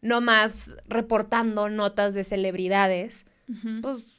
[0.00, 3.26] nomás reportando notas de celebridades,
[3.82, 4.17] pues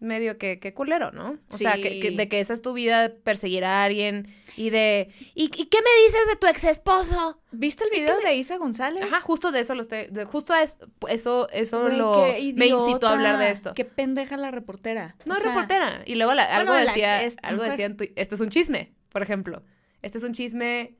[0.00, 1.38] medio que, que culero, ¿no?
[1.50, 5.10] O sea, que, de que esa es tu vida, perseguir a alguien y de...
[5.34, 7.40] ¿Y, y qué me dices de tu ex esposo?
[7.52, 9.04] ¿Viste el video de Isa González?
[9.04, 13.08] Ajá, justo de eso lo estoy, de- justo a es- eso, eso lo me incitó
[13.08, 13.74] a hablar de esto.
[13.74, 15.16] Qué pendeja la reportera.
[15.26, 16.02] No O sea, reportera.
[16.06, 17.70] Y luego la- algo bueno, decía, algo mujer.
[17.70, 19.62] decía en tu- este es un chisme, por ejemplo.
[20.02, 20.96] Este es un chisme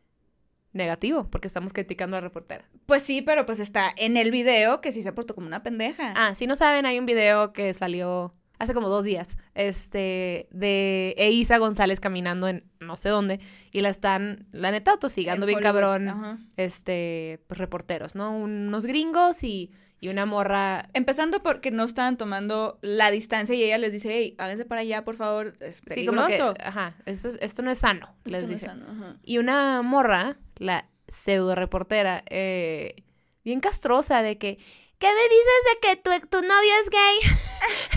[0.73, 2.65] negativo, porque estamos criticando a la reportera.
[2.87, 6.13] Pues sí, pero pues está en el video que sí se portó como una pendeja.
[6.17, 11.15] Ah, si no saben, hay un video que salió hace como dos días, este, de
[11.19, 13.41] Eiza González caminando en no sé dónde,
[13.73, 16.39] y la están, la neta, tosigando En bien Hollywood, cabrón, ajá.
[16.57, 18.37] este, pues reporteros, ¿no?
[18.37, 23.79] Unos gringos y, y una morra Empezando porque no estaban tomando la distancia y ella
[23.79, 27.39] les dice, hey, háganse para allá, por favor, es Sí, como que, ajá, esto, es-
[27.41, 28.67] esto no es sano, les Esto no es dice.
[28.67, 29.17] sano, ajá.
[29.23, 33.05] Y una morra, la pseudo reportera, eh,
[33.45, 34.59] bien castrosa de que,
[34.99, 37.37] ¿qué me dices de que tu, tu novio es gay?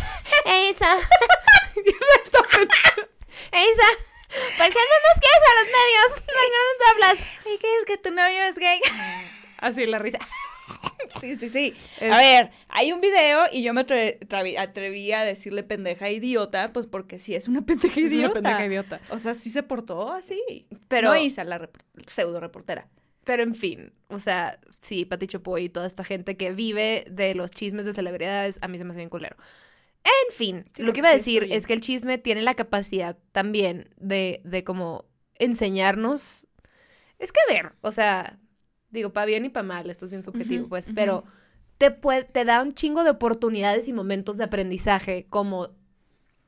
[0.46, 0.96] Eiza.
[3.52, 3.90] Eiza,
[4.58, 6.10] ¿por qué no nos quieres a los medios?
[6.10, 7.18] ¿Por qué no nos hablas?
[7.46, 8.80] ¿Y qué es que tu novio es gay?
[9.60, 10.18] Así la risa.
[11.22, 11.76] sí, sí, sí.
[12.00, 14.18] Es- A ver, hay un video y yo me atre-
[14.58, 18.34] atreví a decirle pendeja idiota, pues porque sí es una pendeja Es una idiota.
[18.34, 19.02] pendeja idiota.
[19.10, 20.66] O sea, sí se portó así.
[20.88, 22.88] Pero- No Isa, la repor- pseudo reportera.
[23.26, 27.36] Pero en fin, o sea, sí, Pati Chapoy y toda esta gente que vive de
[27.36, 29.38] los chismes de celebridades, a mí se me hace bien culero.
[30.06, 33.18] En fin, Sí, lo que iba a decir es que el chisme tiene la capacidad
[33.32, 36.48] también de, de como enseñarnos.
[37.20, 38.40] Es que a ver, o sea,
[38.90, 41.24] digo, para bien y para mal, esto es bien subjetivo, pues, pero
[41.78, 45.70] te, puede, te da un chingo de oportunidades y momentos de aprendizaje como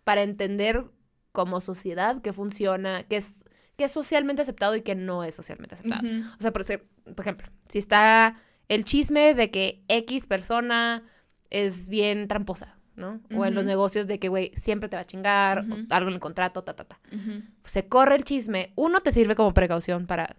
[0.04, 0.86] para entender
[1.32, 3.46] como sociedad qué funciona, qué es,
[3.78, 6.08] qué es socialmente aceptado y qué no es socialmente aceptado.
[6.38, 11.04] O sea, por, ser- por ejemplo, si está el chisme de que X persona
[11.50, 13.20] es bien tramposa, ¿no?
[13.36, 16.16] O en los negocios de que, güey, siempre te va a chingar, o algo en
[16.16, 17.00] el contrato, ta, ta, ta.
[17.12, 17.42] Ujú.
[17.66, 18.72] Se corre el chisme.
[18.76, 20.36] Uno te sirve como precaución para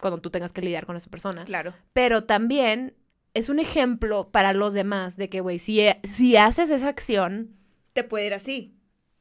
[0.00, 1.44] cuando tú tengas que lidiar con esa persona.
[1.44, 1.74] Claro.
[1.92, 2.94] Pero también
[3.34, 7.56] es un ejemplo para los demás de que, güey, si, si haces esa acción,
[7.92, 8.74] Te puede ir así.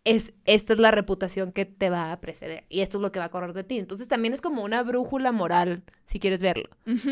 [0.03, 3.19] es, esta es la reputación que te va a preceder y esto es lo que
[3.19, 3.77] va a correr de ti.
[3.79, 6.69] Entonces también es como una brújula moral, si quieres verlo.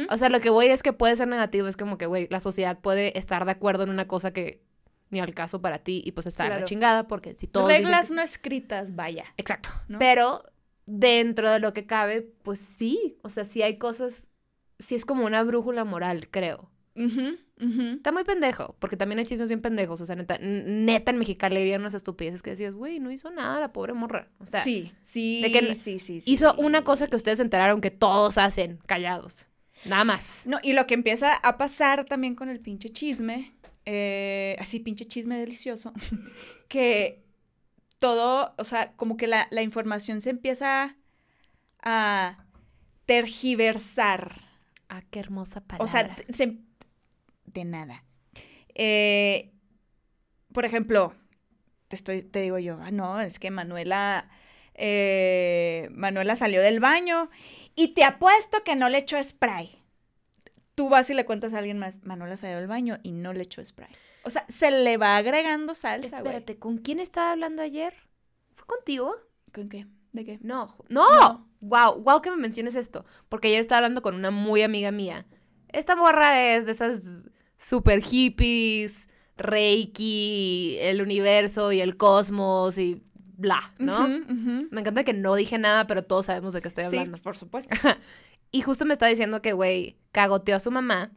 [0.09, 2.39] O sea, lo que voy es que puede ser negativo, es como que, güey, la
[2.39, 4.61] sociedad puede estar de acuerdo en una cosa que
[5.09, 6.67] ni al caso para ti y pues está de la Claro.
[6.67, 9.25] chingada porque si todos dicen Reglas que- no escritas, vaya.
[9.37, 9.69] Exacto.
[9.87, 9.99] ¿no?
[9.99, 10.43] Pero
[10.85, 14.27] dentro de lo que cabe, pues sí, o sea, sí hay cosas,
[14.79, 16.69] sí es como una brújula moral, creo.
[17.57, 21.57] Está muy pendejo, porque también hay chismes bien pendejos, o sea, neta, neta en Mexicali
[21.57, 24.29] había unas estupideces que decías, güey, no hizo nada la pobre morra.
[24.39, 26.31] O sea, sí, sí, de que sí, sí, sí.
[26.31, 29.47] hizo una cosa que ustedes se enteraron que todos hacen, callados.
[29.85, 30.43] Nada más.
[30.47, 33.54] No, y lo que empieza a pasar también con el pinche chisme,
[33.85, 35.93] eh, así pinche chisme delicioso,
[36.67, 37.23] que
[37.97, 40.97] todo, o sea, como que la, la información se empieza
[41.81, 42.45] a
[43.05, 44.41] tergiversar.
[44.89, 45.85] Ah, qué hermosa palabra.
[45.85, 46.57] O sea, se-
[47.45, 48.03] de nada.
[48.73, 49.51] Eh,
[50.51, 51.13] por ejemplo,
[51.87, 54.29] te estoy, te digo yo, ah, no, es que Manuela,
[54.73, 57.29] eh, Manuela salió del baño
[57.75, 59.81] y te apuesto que no le echó spray.
[60.75, 63.43] Tú vas y le cuentas a alguien más, Manuela salió del baño y no le
[63.43, 63.89] echó spray.
[64.23, 66.33] O sea, se le va agregando salsa, güey.
[66.33, 67.93] Espérate, ¿con quién estaba hablando ayer?
[68.55, 69.15] ¿Fue contigo?
[69.53, 69.87] ¿Con qué?
[70.11, 70.39] ¿De qué?
[70.41, 71.07] No, no.
[71.15, 71.49] No.
[71.61, 73.05] Wow, wow que me menciones esto.
[73.29, 75.25] Porque ayer estaba hablando con una muy amiga mía.
[75.69, 77.01] Esta morra es de esas
[77.57, 79.07] super hippies,
[79.37, 83.03] Reiki, el universo y el cosmos y
[83.37, 84.07] bla, ¿no?
[84.07, 87.17] Me encanta que no dije nada, pero todos sabemos de qué estoy Sí, hablando.
[87.19, 87.73] por supuesto.
[88.51, 91.11] Y justo me estaba diciendo que, güey, cagoteó a su mamá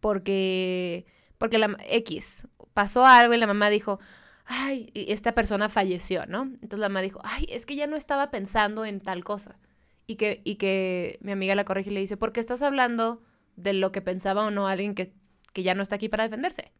[0.00, 1.06] porque,
[1.38, 3.98] porque la X pasó algo y la mamá dijo,
[4.44, 6.42] ay, esta persona falleció, ¿no?
[6.42, 9.58] Entonces la mamá dijo, ay, es que ya no estaba pensando en tal cosa.
[10.06, 13.22] Y que, y que mi amiga la corrige y le dice, ¿por qué estás hablando
[13.56, 15.12] de lo que pensaba o no alguien que,
[15.52, 16.70] que ya no está aquí para defenderse?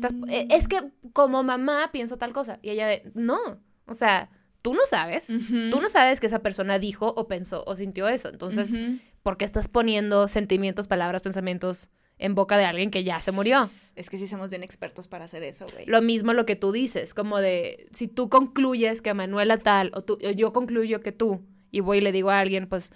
[0.00, 0.80] Estás- eh, Es que
[1.12, 2.58] como mamá pienso tal cosa.
[2.62, 3.38] Y ella de, no,
[3.86, 4.30] o sea,
[4.62, 5.26] tú no sabes.
[5.70, 8.28] Tú no sabes que esa persona dijo o pensó o sintió eso.
[8.28, 8.98] Entonces, Ujú.
[9.22, 13.70] ¿por qué estás poniendo sentimientos, palabras, pensamientos en boca de alguien que ya se murió?
[13.96, 15.86] Es que sí somos bien expertos para hacer eso, güey.
[15.86, 20.02] Lo mismo lo que tú dices, como de, si tú concluyes que Manuela tal, o,
[20.02, 22.92] tú, o yo concluyo que tú, y voy y le digo a alguien, pues,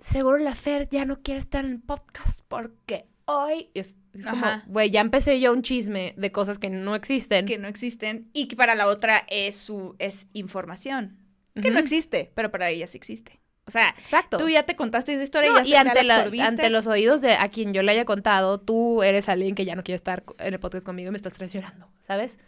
[0.00, 3.70] seguro la Fer ya no quiere estar en el podcast porque hoy...
[3.74, 7.46] Es, es como, güey, ya empecé yo un chisme de cosas que no existen.
[7.46, 11.18] que no existen y que para la otra es su es información
[11.60, 13.40] que no existe, pero para ella sí existe.
[13.66, 14.36] O sea, Exacto.
[14.38, 17.20] tú ya te contaste esa historia No, ya y ya ante, la ante los oídos
[17.20, 20.24] de a quien yo le haya contado, tú eres alguien que ya no quiere estar
[20.38, 22.38] en el podcast conmigo y me estás traicionando, ¿sabes?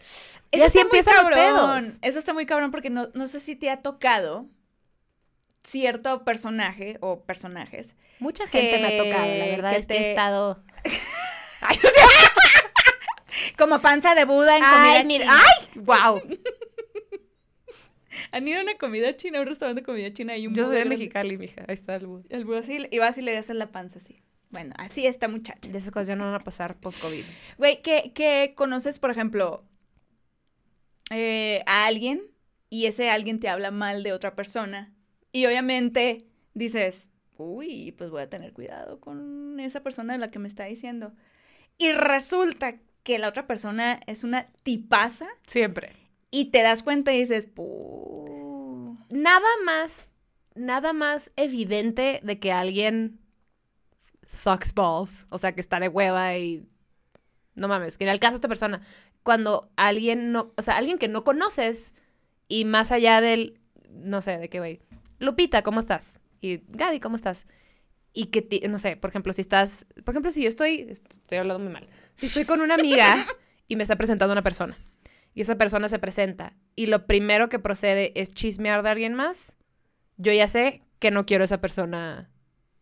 [0.50, 1.98] Y Eso así está muy empiezan los pedos.
[2.02, 4.48] Eso está muy cabrón porque no, no sé si te ha tocado
[5.62, 7.94] cierto personaje o personajes.
[8.18, 10.16] Mucha gente me ha tocado, la verdad que es que he
[13.58, 15.36] Como panza de Buda en comida Ay, mira, china.
[15.36, 15.68] ¡ay!
[15.76, 16.22] ¡Wow!
[18.32, 20.66] Han ido a una comida china, a un restaurante de comida china y un Yo
[20.66, 20.84] soy de.
[20.84, 21.64] Mexicali, mija.
[21.66, 22.24] Ahí está el Buda.
[22.28, 24.22] El Buda así, y vas y le das en la panza así.
[24.50, 25.70] Bueno, así esta muchacha.
[25.70, 27.24] De esas cosas ya no van a pasar post-COVID.
[27.56, 29.64] Güey, que, que conoces, por ejemplo,
[31.10, 32.22] eh, a alguien
[32.68, 34.94] y ese alguien te habla mal de otra persona.
[35.32, 40.38] Y obviamente dices, uy, pues voy a tener cuidado con esa persona de la que
[40.38, 41.14] me está diciendo.
[41.78, 45.92] Y resulta que la otra persona es una tipaza Siempre.
[46.30, 48.96] y te das cuenta y dices, "Pu".
[49.10, 50.10] Nada más,
[50.54, 53.18] nada más evidente de que alguien
[54.30, 55.26] sucks balls.
[55.30, 56.66] O sea, que está de hueva y...
[57.54, 58.80] No mames, que en el caso de esta persona,
[59.22, 60.52] cuando alguien no...
[60.56, 61.92] O sea, alguien que no conoces
[62.48, 63.60] y más allá del...
[63.90, 64.80] No sé, de qué, güey.
[65.18, 66.20] Lupita, ¿cómo estás?
[66.40, 67.46] Y Gaby, ¿cómo estás?
[68.12, 69.86] Y que, ti- no sé, por ejemplo, si estás...
[70.04, 70.86] Por ejemplo, si yo estoy...
[70.90, 71.88] Estoy hablando muy mal.
[72.14, 73.26] Si estoy con una amiga
[73.68, 74.76] y me está presentando una persona
[75.34, 79.56] y esa persona se presenta y lo primero que procede es chismear de alguien más,
[80.18, 82.30] yo ya sé que no quiero a esa persona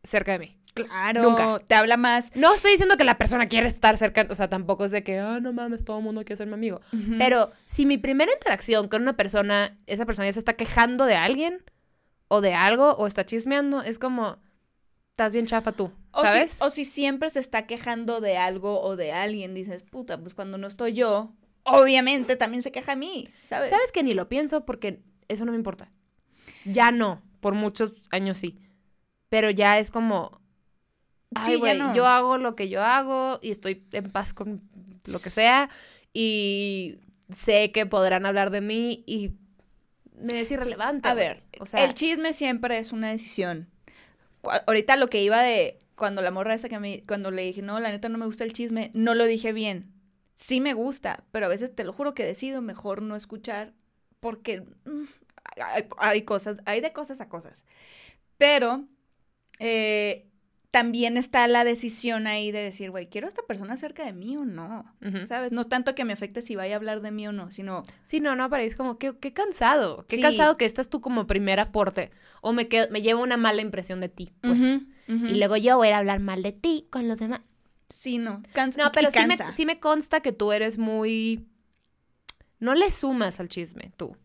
[0.02, 0.56] cerca de mí.
[0.74, 1.60] Claro, Nunca.
[1.66, 2.34] te habla más.
[2.34, 5.18] No estoy diciendo que la persona quiere estar cerca, o sea, tampoco es de que,
[5.18, 6.80] ah, no mames, todo el mundo quiere ser mi amigo.
[6.92, 7.18] Ujú.
[7.18, 11.14] Pero si mi primera interacción con una persona, esa persona ya se está quejando de
[11.16, 11.62] alguien
[12.28, 14.38] o de algo o está chismeando, es como,
[15.20, 16.52] estás bien chafa tú, O ¿sabes?
[16.52, 20.34] Si, o si siempre se está quejando de algo o de alguien, dices, puta, pues
[20.34, 23.68] cuando no estoy yo, obviamente también se queja a mí, ¿sabes?
[23.68, 25.92] ¿Sabes que ni lo pienso porque eso no me importa?
[26.64, 28.58] Ya no, por muchos años sí.
[29.28, 30.40] Pero ya es como,
[31.34, 31.94] ay, Sí, ya güey, no.
[31.94, 34.62] yo hago lo que yo hago y estoy en paz con
[35.06, 35.68] lo que sea
[36.14, 36.98] y
[37.36, 39.32] sé que podrán hablar de mí y
[40.18, 41.06] me es irrelevante.
[41.08, 43.68] A ver, o sea, el chisme siempre es una decisión.
[44.42, 47.78] Ahorita lo que iba de cuando la morra esa que me, cuando le dije, no,
[47.80, 49.92] la neta no me gusta el chisme, no lo dije bien.
[50.34, 53.74] Sí me gusta, pero a veces te lo juro que decido mejor no escuchar
[54.20, 55.04] porque mm,
[55.62, 57.64] hay, hay cosas, hay de cosas a cosas.
[58.38, 58.86] Pero
[59.58, 60.29] eh,
[60.70, 64.36] también está la decisión ahí de decir, güey, ¿quiero a esta persona cerca de mí
[64.36, 64.84] o no?
[65.26, 65.50] ¿Sabes?
[65.50, 68.20] No tanto que me afecte si vaya a hablar de mí o no, sino Sí,
[68.20, 70.04] no, no, pero es como, qué, qué cansado.
[70.08, 70.22] Qué Sí.
[70.22, 72.12] cansado que estás tú como primer aporte.
[72.40, 74.60] O me, quedo- me llevo una mala impresión de ti, pues.
[75.08, 77.40] Y luego yo voy a hablar mal de ti con los demás.
[77.88, 78.80] Sí, no, cansa.
[78.84, 81.48] No, pero y sí me, sí me consta que tú eres muy...
[82.60, 84.16] No le sumas al chisme, tú.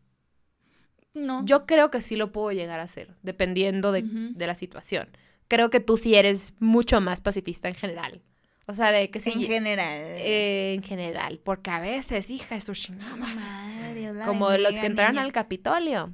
[1.15, 1.43] No.
[1.45, 5.07] Yo creo que sí lo puedo llegar a hacer, dependiendo de, de la situación.
[5.47, 8.21] Creo que tú sí eres mucho más pacifista en general.
[8.67, 9.31] O sea, de que sí...
[9.31, 9.87] en general.
[10.17, 13.15] eh, en general, porque a veces, hija, es su chingada.
[13.15, 13.93] madre.
[13.93, 16.13] Dios la Como los bendiga, que entraron niña, al Capitolio.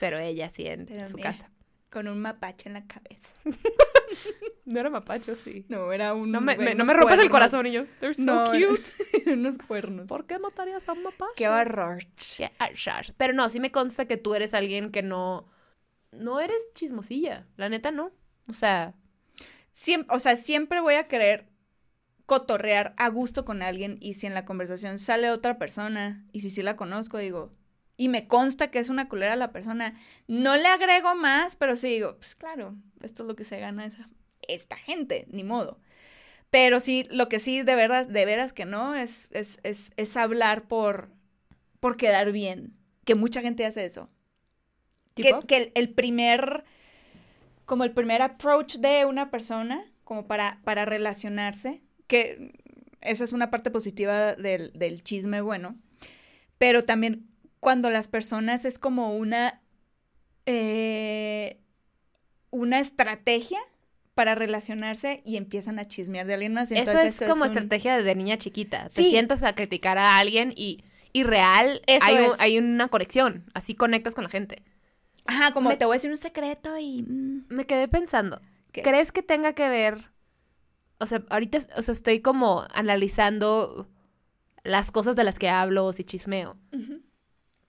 [0.00, 1.32] Pero ella sí en Pero su mira.
[1.32, 1.50] casa.
[1.90, 3.34] Con un mapache en la cabeza.
[4.64, 5.64] No era mapacho, sí.
[5.68, 6.30] No, era un.
[6.30, 7.84] No me, me- no me rompas el corazón, y yo.
[8.00, 9.32] They're so No, cute.
[9.32, 10.06] unos cuernos.
[10.06, 11.32] ¿Por qué matarías a un mapacho?
[11.36, 11.98] Qué horror.
[12.36, 13.14] Qué horror.
[13.16, 15.48] Pero no, sí me consta que tú eres alguien que no.
[16.12, 17.46] No eres chismosilla.
[17.56, 18.12] La neta, no.
[18.48, 18.94] O sea,
[19.72, 21.48] Siempre, o sea, siempre voy a querer
[22.26, 26.50] cotorrear a gusto con alguien y si en la conversación sale otra persona y si
[26.50, 27.52] sí la conozco, digo,
[27.96, 31.88] y me consta que es una culera la persona, no le agrego más, pero sí
[31.88, 34.08] digo, pues claro, esto es lo que se gana esa,
[34.48, 35.80] esta gente, ni modo.
[36.50, 40.16] Pero sí, lo que sí, de verdad, de veras que no, es, es, es, es
[40.16, 41.10] hablar por,
[41.80, 42.76] por quedar bien.
[43.04, 44.10] Que mucha gente hace eso.
[45.14, 46.64] Que, que el, el primer,
[47.72, 52.52] como el primer approach de una persona, como para, para relacionarse, que
[53.00, 55.76] esa es una parte positiva del, del chisme bueno,
[56.58, 59.62] pero también cuando las personas es como una,
[60.44, 61.62] eh,
[62.50, 63.58] una estrategia
[64.12, 66.70] para relacionarse y empiezan a chismear de alguien más.
[66.70, 68.88] y Eso entonces es como un- estrategia de niña chiquita.
[68.88, 72.38] Te sientas a criticar a alguien y, y real Eso hay, es.
[72.38, 73.46] hay una conexión.
[73.54, 74.62] Así conectas con la gente.
[75.26, 77.02] Ajá, como Me- te voy a decir un secreto y...
[77.02, 78.40] mm, Me quedé pensando.
[78.72, 78.82] ¿Qué?
[78.82, 80.10] ¿Crees que tenga que ver?
[80.98, 83.88] O sea, ahorita o sea, estoy como analizando
[84.64, 86.56] las cosas de las que hablo o si chismeo.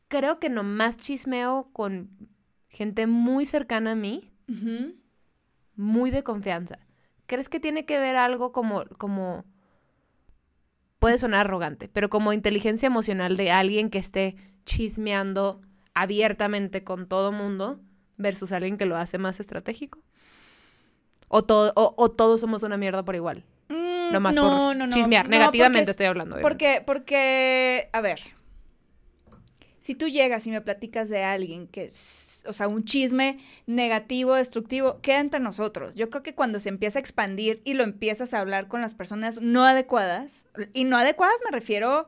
[0.08, 2.10] Creo que nomás chismeo con
[2.70, 4.32] gente muy cercana a mí,
[5.76, 6.78] muy de confianza.
[7.26, 9.44] ¿Crees que tiene que ver algo como, como,
[11.00, 14.36] puede sonar arrogante, pero como inteligencia emocional de alguien que esté
[14.66, 15.62] chismeando
[15.94, 17.80] abiertamente con todo mundo
[18.18, 20.00] versus alguien que lo hace más estratégico?
[21.28, 23.44] ¿O, todo, o, o todos somos una mierda por igual?
[23.70, 24.90] Mm, Nomás no, por no, no.
[24.90, 25.28] chismear.
[25.28, 26.36] Negativamente estoy hablando.
[26.36, 26.50] obviamente.
[26.50, 28.20] Porque, porque, a ver,
[29.80, 34.36] si tú llegas y me platicas de alguien que es, o sea, un chisme negativo,
[34.36, 35.96] destructivo, queda entre nosotros.
[35.96, 38.94] Yo creo que cuando se empieza a expandir y lo empiezas a hablar con las
[38.94, 42.08] personas no adecuadas, y no adecuadas me refiero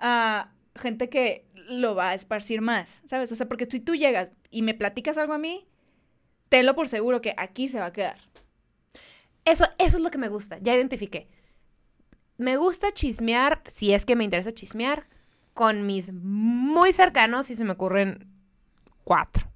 [0.00, 3.30] a gente que lo va a esparcir más, ¿sabes?
[3.32, 5.66] O sea, porque si tú llegas y me platicas algo a mí,
[6.48, 8.18] tenlo por seguro que aquí se va a quedar.
[9.44, 10.58] Eso, eso es lo que me gusta.
[10.60, 11.28] Ya identifiqué.
[12.38, 15.08] Me gusta chismear, si es que me interesa chismear,
[15.54, 18.26] con mis muy cercanos, y se me ocurren
[19.04, 19.50] cuatro.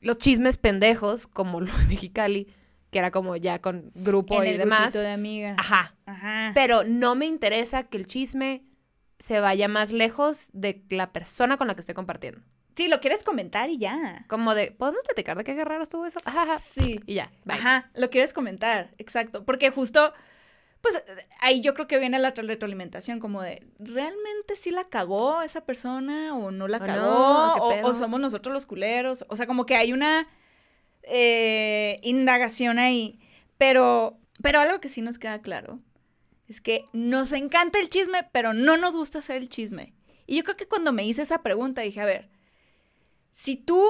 [0.00, 2.48] Los chismes pendejos, como lo de Mexicali,
[2.90, 4.92] que era como ya con grupo En y el demás.
[4.92, 5.56] de amigas.
[5.58, 5.94] Ajá.
[6.06, 6.52] Ajá.
[6.54, 8.62] Pero no me interesa que el chisme
[9.18, 12.40] se vaya más lejos de la persona con la que estoy compartiendo.
[12.74, 14.24] Sí, lo quieres comentar y ya.
[14.28, 16.20] Como de, ¿podemos platicar de qué raro estuvo eso?
[16.24, 16.58] Ajá, ajá.
[16.58, 17.00] Sí.
[17.06, 17.56] Y ya, bye.
[17.56, 19.44] Ajá, lo quieres comentar, exacto.
[19.44, 20.12] Porque justo,
[20.80, 21.04] pues
[21.40, 26.36] ahí yo creo que viene la retroalimentación, como de, ¿realmente sí la cagó esa persona
[26.36, 27.88] o no la O cagó?
[27.88, 29.24] o somos nosotros los culeros?
[29.28, 30.26] O sea, como que hay una
[31.04, 33.20] eh, indagación ahí.
[33.56, 35.78] Pero, pero algo que sí nos queda claro
[36.48, 39.94] es que nos encanta el chisme, pero no nos gusta hacer el chisme.
[40.26, 42.30] Y yo creo que cuando me hice esa pregunta dije, a ver,
[43.30, 43.82] si tú,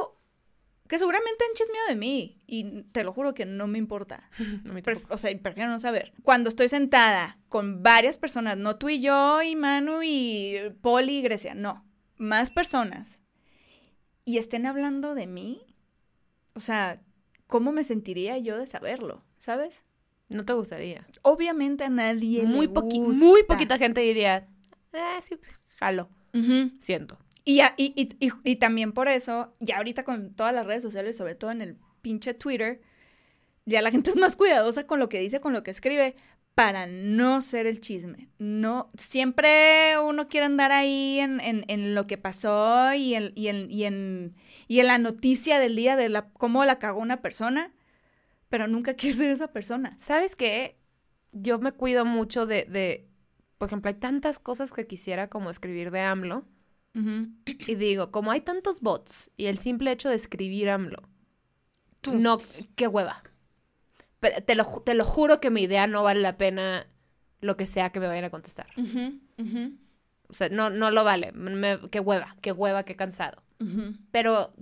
[0.89, 4.31] que seguramente han chismeado de mí, y te lo juro que no me importa,
[4.65, 6.13] No me o sea, prefiero no saber.
[6.23, 11.23] Cuando estoy sentada con varias personas, no tú y yo, y Manu, y Poli, y
[11.23, 11.85] Grecia, no,
[12.17, 13.21] más personas,
[14.25, 15.63] y estén hablando de mí,
[16.55, 17.03] o sea,
[17.47, 19.23] ¿cómo me sentiría yo de saberlo?
[19.39, 19.83] ¿Sabes?
[20.29, 21.07] No te gustaría.
[21.23, 23.25] Obviamente a nadie Muy, le poqui- gusta.
[23.25, 24.49] muy poquita gente diría,
[24.93, 25.37] eh, sí,
[25.79, 26.09] jalo.
[26.81, 27.19] Siento.
[27.45, 30.83] Y, ya- y, y, y, y también por eso, ya ahorita con todas las redes
[30.83, 32.81] sociales, sobre todo en el pinche Twitter,
[33.67, 36.17] ya la gente es más cuidadosa con lo que dice, con lo que escribe,
[36.55, 38.29] para no ser el chisme.
[38.39, 43.49] No, siempre uno quiere andar ahí en, en, en lo que pasó y en, y,
[43.49, 44.35] en, y, en,
[44.69, 47.73] y en la noticia del día de la, cómo la cagó una persona,
[48.55, 49.97] pero nunca quiere ser esa persona.
[49.99, 50.79] ¿Sabes qué?
[51.33, 53.09] Yo me cuido mucho de, de,
[53.59, 56.45] por ejemplo, hay tantas cosas que quisiera como escribir de AMLO.
[57.67, 61.03] Y digo, como hay tantos bots y el simple hecho de escribir AMLO,
[62.01, 62.17] Tú.
[62.17, 62.39] no,
[62.77, 63.25] qué hueva.
[64.21, 66.87] Pero te lo, te lo juro que mi idea no vale la pena
[67.41, 68.69] lo que sea que me vayan a contestar.
[70.29, 71.33] O sea, no, no lo vale.
[71.33, 73.43] Me- qué hueva, qué hueva, qué cansado.
[74.13, 74.55] Pero,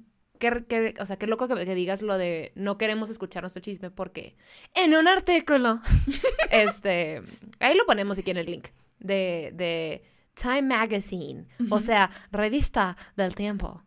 [0.42, 3.62] qué, qué- o sea, qué loco que, que digas lo de no queremos escuchar nuestro
[3.62, 4.34] chisme porque
[4.74, 5.80] en un artículo,
[6.50, 7.22] este,
[7.60, 8.68] ahí lo ponemos si quieren el link,
[8.98, 10.02] de, de
[10.34, 13.82] Time Magazine, o sea, revista del tiempo.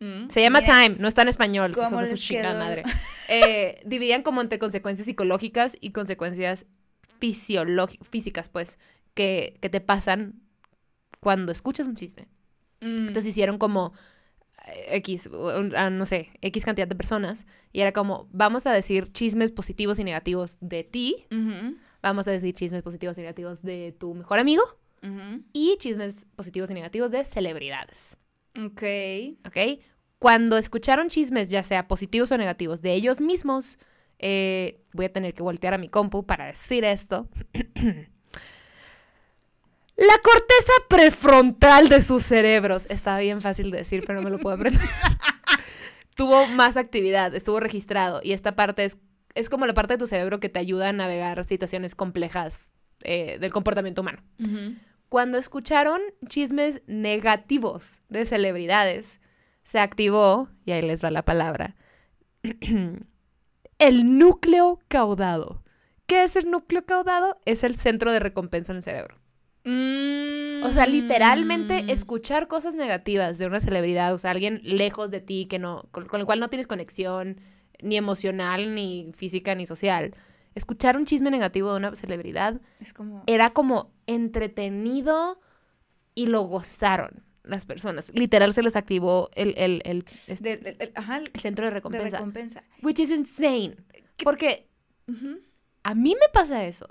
[0.00, 0.28] Mm.
[0.28, 2.58] Se llama Time, no está en español, ¿Cómo hijos de su quedó?
[2.58, 2.82] madre.
[3.28, 6.66] Eh, dividían como entre consecuencias psicológicas y consecuencias
[8.10, 8.78] físicas, pues,
[9.14, 10.42] que, que te pasan
[11.20, 12.26] cuando escuchas un chisme.
[12.80, 13.92] mm, Entonces hicieron como
[14.90, 15.28] X,
[15.76, 17.46] ah, no sé, X cantidad de personas.
[17.72, 21.26] Y era como, vamos a decir chismes positivos y negativos de ti.
[22.02, 24.62] Vamos a decir chismes positivos y negativos de tu mejor amigo.
[25.52, 28.18] Y chismes positivos y negativos de celebridades.
[28.64, 28.82] Ok.
[29.46, 29.80] ¿Ok?
[30.18, 33.78] Cuando escucharon chismes, ya sea positivos o negativos, de ellos mismos,
[34.20, 37.28] eh, voy a tener que voltear a mi compu para decir esto.
[39.96, 42.86] La corteza prefrontal de sus cerebros.
[42.88, 44.82] Está bien fácil de decir, pero no me lo puedo aprender.
[46.16, 48.20] Tuvo más actividad, estuvo registrado.
[48.22, 48.98] Y esta parte es,
[49.34, 52.72] es como la parte de tu cerebro que te ayuda a navegar situaciones complejas
[53.04, 54.22] eh, del comportamiento humano.
[55.08, 59.20] Cuando escucharon chismes negativos de celebridades,
[59.62, 61.76] se activó, y ahí les va la palabra,
[63.78, 65.62] el núcleo caudado.
[66.06, 67.38] ¿Qué es el núcleo caudado?
[67.44, 69.21] Es el centro de recompensa en el cerebro.
[69.64, 71.90] O sea, literalmente Mm.
[71.90, 76.06] escuchar cosas negativas de una celebridad, o sea, alguien lejos de ti que no, con,
[76.06, 77.40] con el cual no tienes conexión
[77.80, 80.14] ni emocional, ni física, ni social.
[80.54, 83.22] Escuchar un chisme negativo de una celebridad Es como.
[83.26, 85.40] era como entretenido
[86.14, 88.12] y lo gozaron las personas.
[88.14, 91.70] Literal se les activó el, el, el- este, de- de- de- ajá, el centro de
[91.70, 92.16] de recompensa.
[92.18, 92.62] recompensa.
[92.82, 93.76] which is insane.
[94.22, 94.68] Porque
[95.82, 96.88] a mí me pasa eso.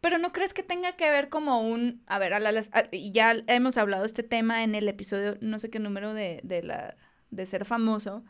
[0.00, 3.36] Pero no crees que tenga que ver como un, a ver, a la- a- ya
[3.48, 6.96] hemos hablado de este tema en el episodio, no sé qué número de, de la
[7.30, 8.24] de ser famoso,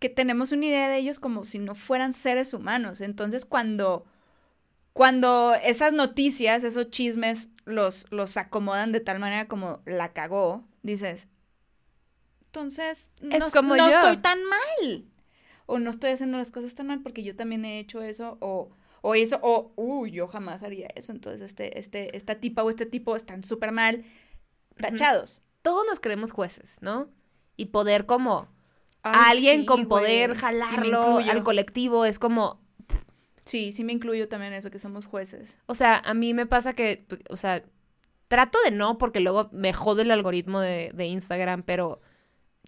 [0.00, 3.00] que tenemos una idea de ellos como si no fueran seres humanos.
[3.00, 4.06] Entonces, cuando
[4.94, 11.28] cuando esas noticias, esos chismes los los acomodan de tal manera como la cagó, dices,
[12.46, 13.96] entonces Es no, como no yo.
[14.00, 15.04] estoy tan mal.
[15.66, 18.70] O no estoy haciendo las cosas tan mal porque yo también he hecho eso o
[19.02, 21.12] o eso, o, uy, yo jamás haría eso.
[21.12, 24.04] Entonces, este, este, esta tipa o este tipo están súper mal
[24.80, 25.42] tachados.
[25.62, 27.08] Todos nos creemos jueces, ¿no?
[27.56, 28.48] Y poder como
[29.02, 30.40] Ay, a alguien sí, con poder güey.
[30.40, 32.60] Jalarlo al colectivo es como,
[33.46, 35.56] Sí, sí me incluyo también en eso, que somos jueces.
[35.66, 37.62] o sea, a mí me pasa que, o sea,
[38.26, 42.00] trato de no porque luego me jode el algoritmo de, de Instagram, pero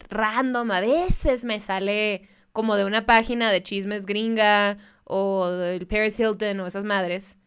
[0.08, 6.18] random a veces me sale como de una página de chismes gringa o del Paris
[6.20, 7.38] Hilton o esas madres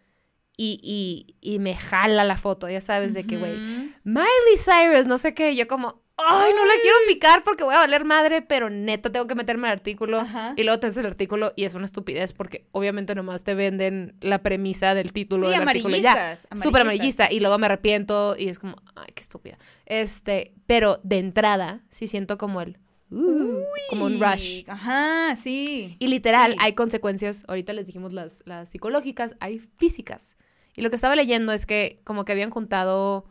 [0.58, 3.58] y, y, y me jala la foto, ya sabes, de que, güey.
[4.04, 7.80] Miley Cyrus, no sé qué, yo como, ay, no la quiero picar porque voy a
[7.80, 10.20] valer madre, pero neta tengo que meterme al artículo.
[10.20, 10.54] Ajá.
[10.58, 14.16] Y luego te haces el artículo y es una estupidez porque obviamente nomás te venden
[14.22, 16.12] la premisa del título Sí, del artículo y ya.
[16.12, 16.62] amarillistas.
[16.62, 17.32] Súper amarillista.
[17.32, 19.58] Y luego me arrepiento y es como, ay, qué estúpida.
[19.88, 22.78] Este, pero de entrada sí siento como el,
[23.12, 24.64] uh, como un rush.
[24.68, 25.96] Ajá, sí.
[26.00, 26.58] Y literal, Sí.
[26.62, 30.36] hay consecuencias, ahorita les dijimos las, las psicológicas, hay físicas.
[30.76, 33.26] Y lo que estaba leyendo es que como que habían juntado,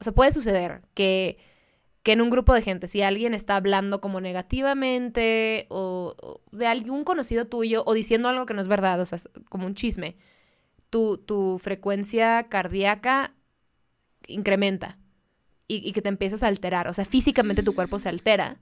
[0.00, 1.38] o sea, puede suceder que,
[2.02, 6.66] que en un grupo de gente, si alguien está hablando como negativamente o, o de
[6.66, 9.18] algún conocido tuyo o diciendo algo que no es verdad, o sea,
[9.48, 10.16] como un chisme,
[10.90, 13.34] tu, tu frecuencia cardíaca
[14.26, 14.98] incrementa
[15.68, 18.58] y, y que te empiezas a alterar, o sea, físicamente tu cuerpo se altera.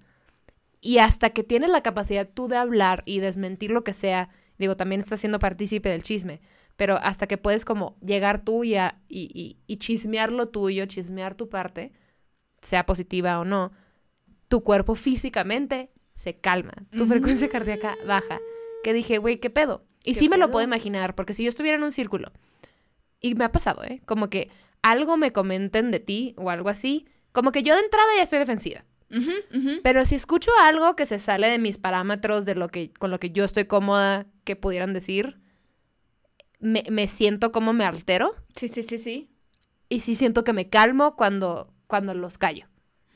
[0.81, 4.77] Y hasta que tienes la capacidad tú de hablar y desmentir lo que sea, digo,
[4.77, 6.41] también estás siendo partícipe del chisme,
[6.77, 10.87] pero hasta que puedes como llegar tú y, a- y, y- y chismear lo tuyo,
[10.87, 11.93] chismear tu parte,
[12.63, 13.73] sea positiva o no,
[14.49, 18.39] tu cuerpo físicamente se calma, tu frecuencia cardíaca baja.
[18.85, 19.85] Que dije, güey, ¿qué pedo?
[20.05, 22.33] Y ¿Qué sí me lo puedo imaginar, porque si yo estuviera en un círculo,
[23.21, 24.01] y me ha pasado, ¿eh?
[24.07, 24.49] Como que
[24.83, 28.39] algo me comenten de ti o algo así, como que yo de entrada ya estoy
[28.39, 28.85] defensiva.
[29.83, 33.19] Pero si escucho algo que se sale de mis parámetros, de lo que, con lo
[33.19, 35.41] que yo estoy cómoda, que pudieran decir,
[36.61, 39.31] me, me siento como me altero Sí, sí, sí, sí.
[39.89, 42.67] y sí siento que me calmo cuando, cuando los callo.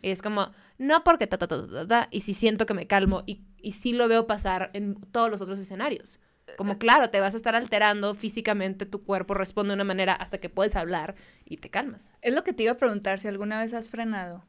[0.00, 2.74] Y es como, no porque ta, ta, ta, ta, ta, ta, y sí siento que
[2.74, 6.20] me calmo y, y sí lo veo pasar en todos los otros escenarios.
[6.56, 10.38] Como, claro, te vas a estar alterando físicamente, tu cuerpo responde de una manera hasta
[10.38, 11.14] que puedes hablar
[11.44, 12.14] y te calmas.
[12.20, 14.44] Es lo que te iba a preguntar, si alguna vez has frenado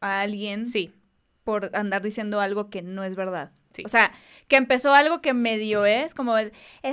[0.00, 0.92] a alguien Sí,
[1.44, 3.52] por andar diciendo algo que no es verdad.
[3.72, 3.82] Sí.
[3.84, 4.10] O sea,
[4.48, 6.50] que empezó algo que medio es, como, es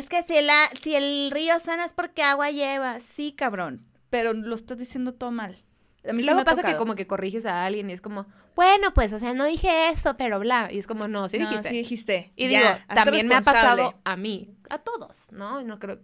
[0.10, 3.00] que si, la, si el río suena es porque agua lleva.
[3.00, 5.64] Sí, cabrón, pero lo estás diciendo todo mal.
[6.06, 8.02] A mí sí me Luego ha pasa que como que corriges a alguien y es
[8.02, 8.26] como,
[8.56, 10.70] bueno, pues, o sea, no dije eso, pero bla.
[10.72, 11.70] Y es como, no, sí No, dijiste.
[11.70, 12.34] sí dijiste.
[12.36, 15.62] y Ya, digo, también me ha pasado a mí, a todos, ¿no?
[15.62, 16.00] Y No creo,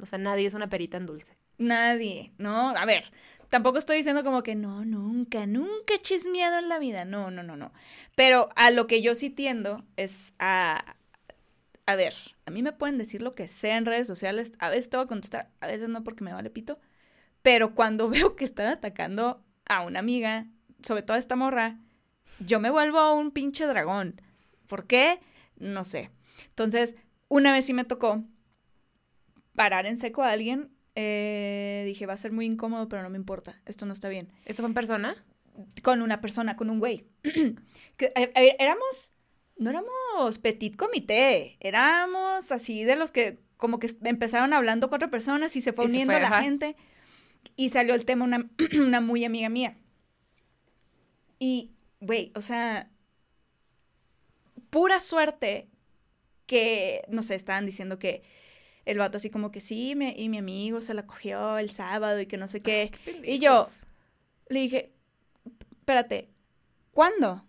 [0.00, 1.36] o sea, nadie es una perita en dulce.
[1.58, 2.68] Nadie, ¿no?
[2.70, 3.10] A ver,
[3.50, 7.04] tampoco estoy diciendo como que no, nunca, nunca he chismeado en la vida.
[7.04, 7.72] No, no, no, no.
[8.14, 10.96] Pero a lo que yo sí tiendo es a...
[11.86, 12.14] A ver,
[12.46, 14.52] a mí me pueden decir lo que sea en redes sociales.
[14.60, 16.78] A veces te voy a contestar, a veces no porque me vale pito.
[17.42, 20.46] Pero cuando veo que están atacando a una amiga,
[20.82, 21.78] sobre todo a esta morra,
[22.38, 24.20] yo me vuelvo un pinche dragón.
[24.68, 25.20] ¿Por qué?
[25.56, 26.10] No sé.
[26.48, 26.94] Entonces,
[27.28, 28.22] una vez sí me tocó
[29.56, 30.70] parar en seco a alguien.
[30.94, 33.60] Eh, dije, va a ser muy incómodo, pero no me importa.
[33.66, 34.32] Esto no está bien.
[34.44, 35.24] ¿Eso fue en persona?
[35.82, 37.06] Con una persona, con un güey.
[37.96, 39.12] que, eh, eh, éramos,
[39.56, 45.54] no éramos petit comité, éramos así de los que como que empezaron hablando cuatro personas
[45.54, 46.42] y se fue Y se uniendo fue, la ajá.
[46.42, 46.76] gente.
[47.56, 49.76] Y salió el tema una, una muy amiga mía.
[51.38, 51.70] Y,
[52.00, 52.90] güey, o sea,
[54.70, 55.68] pura suerte
[56.46, 58.22] que, no sé, estaban diciendo que
[58.90, 62.20] el vato así como que sí, me, y mi amigo se la cogió el sábado
[62.20, 62.90] y que no sé qué.
[63.24, 63.66] y yo
[64.48, 64.92] le dije,
[65.78, 66.28] espérate,
[66.92, 67.44] ¿cuándo?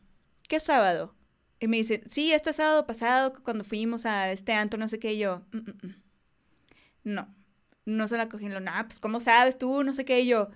[0.48, 1.16] ¿Qué sábado?
[1.60, 5.14] Y me dice, sí, este sábado pasado, cuando fuimos a este antro, no sé qué,
[5.14, 5.96] y yo, "Mm, mm, mm".
[7.04, 7.36] no,
[7.86, 8.46] no se la cogí.
[8.46, 9.84] Y lo, nah, pues, ¿cómo sabes tú?
[9.84, 10.50] No sé qué, y yo,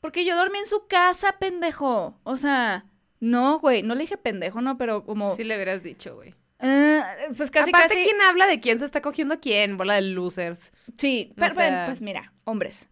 [0.00, 2.18] porque yo dormí en su casa, pendejo.
[2.24, 2.86] O sea,
[3.20, 6.34] no, güey, no le dije pendejo, no, pero como, Sí le hubieras dicho, güey.
[6.60, 7.06] Ah,
[7.36, 8.04] pues casi, Aparte, casi.
[8.04, 9.76] ¿quién habla de quién se está cogiendo a quién?
[9.76, 10.72] Bola de losers.
[10.98, 12.88] Sí, O pero, sea- bueno, pues mira, hombres.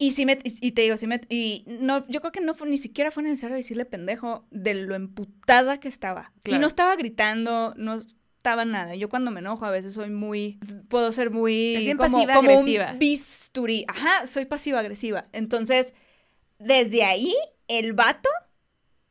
[0.00, 2.68] Y sí me, y te digo, sí me, y no, yo creo que no fue,
[2.68, 6.32] ni siquiera fue necesario decirle pendejo de lo emputada que estaba.
[6.36, 6.60] Y Claro.
[6.60, 8.94] no estaba gritando, no estaba nada.
[8.94, 12.92] Yo cuando me enojo a veces soy muy, puedo ser muy como, pasiva como agresiva.
[12.92, 13.84] un bisturí.
[13.88, 15.24] Ajá, soy pasiva agresiva.
[15.32, 15.94] Entonces,
[16.60, 17.34] desde ahí,
[17.66, 18.28] el vato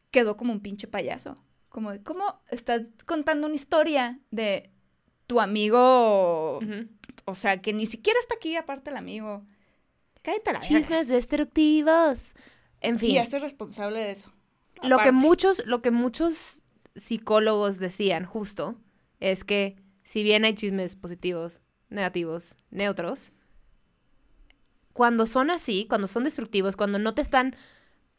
[0.10, 1.36] quedó como un pinche payaso.
[1.70, 4.72] Como de, ¿cómo estás contando una historia de
[5.28, 6.60] tu amigo
[7.30, 9.46] o sea, que ni siquiera está aquí aparte el amigo.
[10.22, 10.62] Cállate la.
[10.62, 12.36] Chismes destructivos.
[12.80, 13.12] En fin.
[13.12, 14.32] Y hazte responsable de eso.
[14.82, 16.64] lo que muchos, lo que muchos
[16.96, 18.80] psicólogos decían justo
[19.20, 23.34] es que si bien hay chismes positivos, negativos, neutros,
[24.94, 27.58] cuando son así, cuando son destructivos, cuando no te están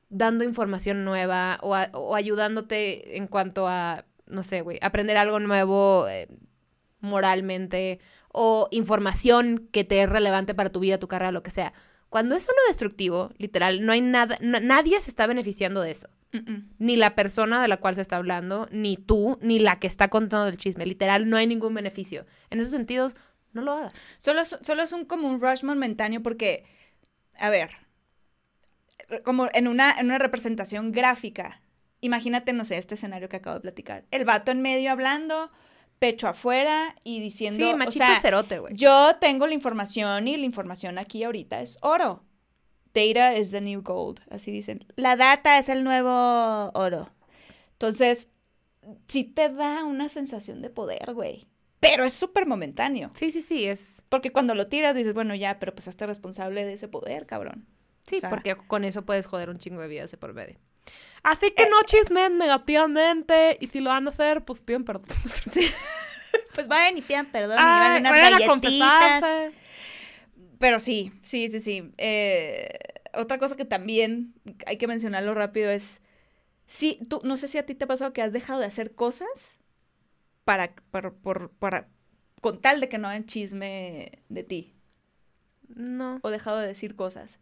[0.08, 5.38] dando información nueva o, a- o ayudándote en cuanto a, no sé, güey, aprender algo
[5.40, 6.28] nuevo eh,
[7.00, 8.00] moralmente
[8.32, 11.72] o información que te es relevante para tu vida, tu carrera, lo que sea.
[12.08, 16.08] Cuando es solo destructivo, literal, no hay nada, na- nadie se está beneficiando de eso
[16.78, 20.08] ni la persona de la cual se está hablando, ni tú, ni la que está
[20.08, 20.84] contando el chisme.
[20.84, 22.26] Literal, no hay ningún beneficio.
[22.50, 23.16] En esos sentidos,
[23.54, 23.94] no lo hagas.
[24.18, 26.64] Solo, solo es un como un rush momentáneo porque,
[27.38, 27.70] a ver,
[29.24, 31.60] como en una, en una representación gráfica,
[32.00, 34.04] imagínate, no sé, este escenario que acabo de platicar.
[34.10, 35.50] El vato en medio hablando,
[35.98, 38.74] pecho afuera y diciendo, Sí, o machito sea, cerote, güey.
[38.74, 42.24] yo tengo la información y la información aquí ahorita es oro.
[42.94, 44.84] Data is the new gold, así dicen.
[44.96, 47.10] La data es el nuevo oro.
[47.72, 48.30] Entonces,
[49.08, 51.46] sí te da una sensación de poder, güey.
[51.80, 53.10] Pero es súper momentáneo.
[53.14, 54.02] Sí, sí, sí, es...
[54.08, 57.66] Porque cuando lo tiras dices, bueno, ya, pero pues hazte responsable de ese poder, cabrón.
[58.08, 60.56] Sí, O sea- porque con eso puedes joder un chingo de vidas de por medio.
[61.22, 65.06] Así que no chismen negativamente y si lo van a hacer, pues pidan perdón.
[66.54, 68.48] Pues vayan y pidan perdón y Ay, unas vayan a galletitas.
[68.48, 69.52] confesarse.
[70.58, 71.92] Pero sí, sí, sí, sí.
[71.98, 72.78] Eh,
[73.14, 74.34] otra cosa que también
[74.66, 76.02] hay que mencionarlo rápido es,
[76.66, 78.92] sí, tú, no sé si a ti te ha pasado que has dejado de hacer
[78.94, 79.56] cosas
[80.44, 81.88] para, para, por- para,
[82.40, 84.74] con tal de que no hagan chisme de ti,
[85.68, 87.38] No, o dejado de decir cosas.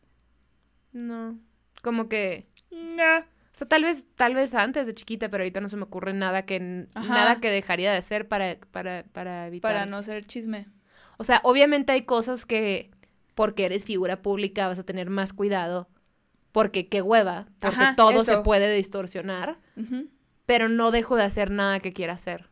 [0.97, 1.39] No.
[1.83, 2.49] Como que...
[2.71, 3.19] No.
[3.19, 6.13] O sea, tal vez, tal vez antes de chiquita, pero ahorita no se me ocurre
[6.13, 7.15] nada que, Ajá.
[7.15, 9.73] nada que dejaría de hacer para, para, para evitar.
[9.73, 10.67] Para no ser chisme.
[11.17, 12.91] O sea, obviamente hay cosas que
[13.35, 15.89] porque eres figura pública vas a tener más cuidado.
[16.53, 19.59] Porque qué hueva, porque Ajá, todo se puede distorsionar,
[20.47, 22.49] pero no dejo de hacer nada que quiera hacer.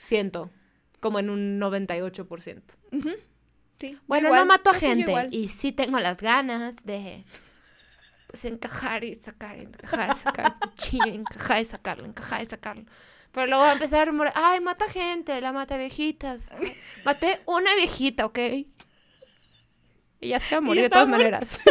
[0.00, 0.50] Siento,
[0.98, 2.62] como en un 98%.
[2.90, 3.10] Ujú.
[3.76, 3.96] Sí.
[4.08, 7.24] Bueno, igual, no mato a gente y sí tengo las ganas de
[8.28, 12.84] pues encajar y sacar, encajar y sacar, sí, encajar y sacarlo, encajar y sacarlo.
[13.32, 16.52] Pero luego va a empezar a rumorar, ay, mata gente, la mata viejitas.
[17.04, 18.38] Maté una viejita, ¿ok?
[20.20, 21.60] Y ya se va a morir de todas maneras.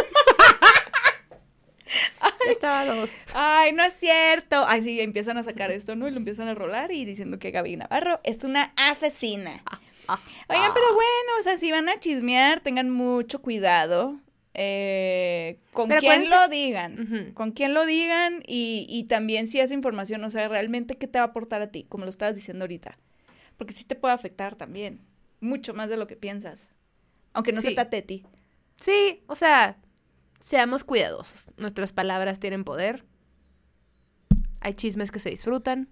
[2.48, 3.26] Estaba dos.
[3.34, 4.64] Ay, no es cierto.
[4.66, 6.08] Ay, sí, empiezan a sacar esto, ¿no?
[6.08, 9.62] Y lo empiezan a rolar y diciendo que Gaby Navarro es una asesina.
[9.66, 14.18] Ah, Oigan, pero bueno, o sea, si van a chismear, tengan mucho cuidado.
[14.60, 17.30] Eh, con Pero quién lo digan.
[17.34, 21.20] Con quién lo digan y, y también si esa información, o sea, realmente qué te
[21.20, 22.98] va a aportar a ti, como lo estabas diciendo ahorita.
[23.56, 25.00] Porque sí te puede afectar también.
[25.38, 26.70] Mucho más de lo que piensas.
[27.34, 28.26] Aunque no se trate de ti.
[28.80, 29.78] Sí, o sea,
[30.40, 31.46] seamos cuidadosos.
[31.56, 33.04] Nuestras palabras tienen poder.
[34.58, 35.88] Hay chismes que se disfrutan.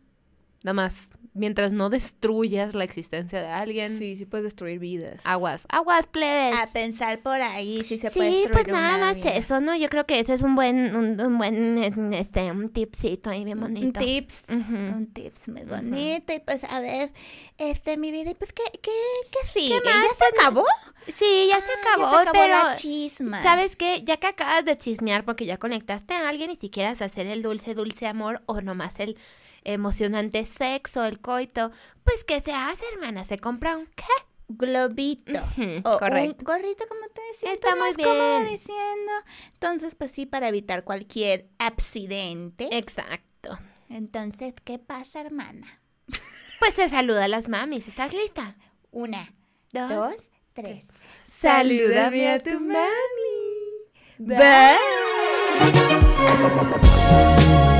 [0.62, 3.88] Nada más, mientras no destruyas la existencia de alguien.
[3.90, 5.20] Sí, sí puedes destruir vidas.
[5.24, 6.54] Aguas, aguas, plebes.
[6.58, 9.30] A pensar por ahí, si se puede Sí, pues nada una más vida.
[9.34, 9.76] eso, ¿no?
[9.76, 11.84] Yo creo que ese es un buen, un, un buen,
[12.14, 14.00] este, un tipcito ahí bien Un bonito.
[14.00, 14.44] tips.
[14.48, 14.74] Ujú.
[14.74, 16.32] Un tips muy bonito.
[16.32, 17.12] Y pues, a ver,
[17.58, 18.90] este, mi vida, y pues, ¿qué, qué,
[19.30, 19.74] qué sigue?
[19.84, 19.84] más?
[19.84, 20.64] ¿Ya se acabó?
[21.06, 23.42] Sí, ya se Ah, acabó, ya se acabó pero la chisma.
[23.42, 24.02] ¿sabes qué?
[24.02, 27.42] Ya que acabas de chismear porque ya conectaste a alguien y si quieres hacer el
[27.42, 29.16] dulce, dulce amor o nomás el
[29.66, 31.70] emocionante sexo, el coito,
[32.04, 33.24] pues ¿qué se hace, hermana?
[33.24, 34.04] Se compra un ¿qué?
[34.48, 35.40] globito.
[35.84, 36.36] O correcto.
[36.38, 37.52] un gorrito, como te decía.
[37.52, 38.44] Está muy bien.
[38.44, 39.12] diciendo.
[39.52, 42.68] Entonces, pues sí, para evitar cualquier accidente.
[42.70, 43.58] Exacto.
[43.88, 45.80] Entonces, ¿qué pasa, hermana?
[46.58, 47.86] Pues se saluda a las mamis.
[47.86, 48.56] ¿Estás lista?
[48.90, 49.34] Una,
[49.72, 49.90] Dos.
[49.90, 50.88] dos, tres.
[51.24, 52.86] Salúdame a tu mami.
[54.18, 54.38] Bye.
[57.58, 57.75] Bye.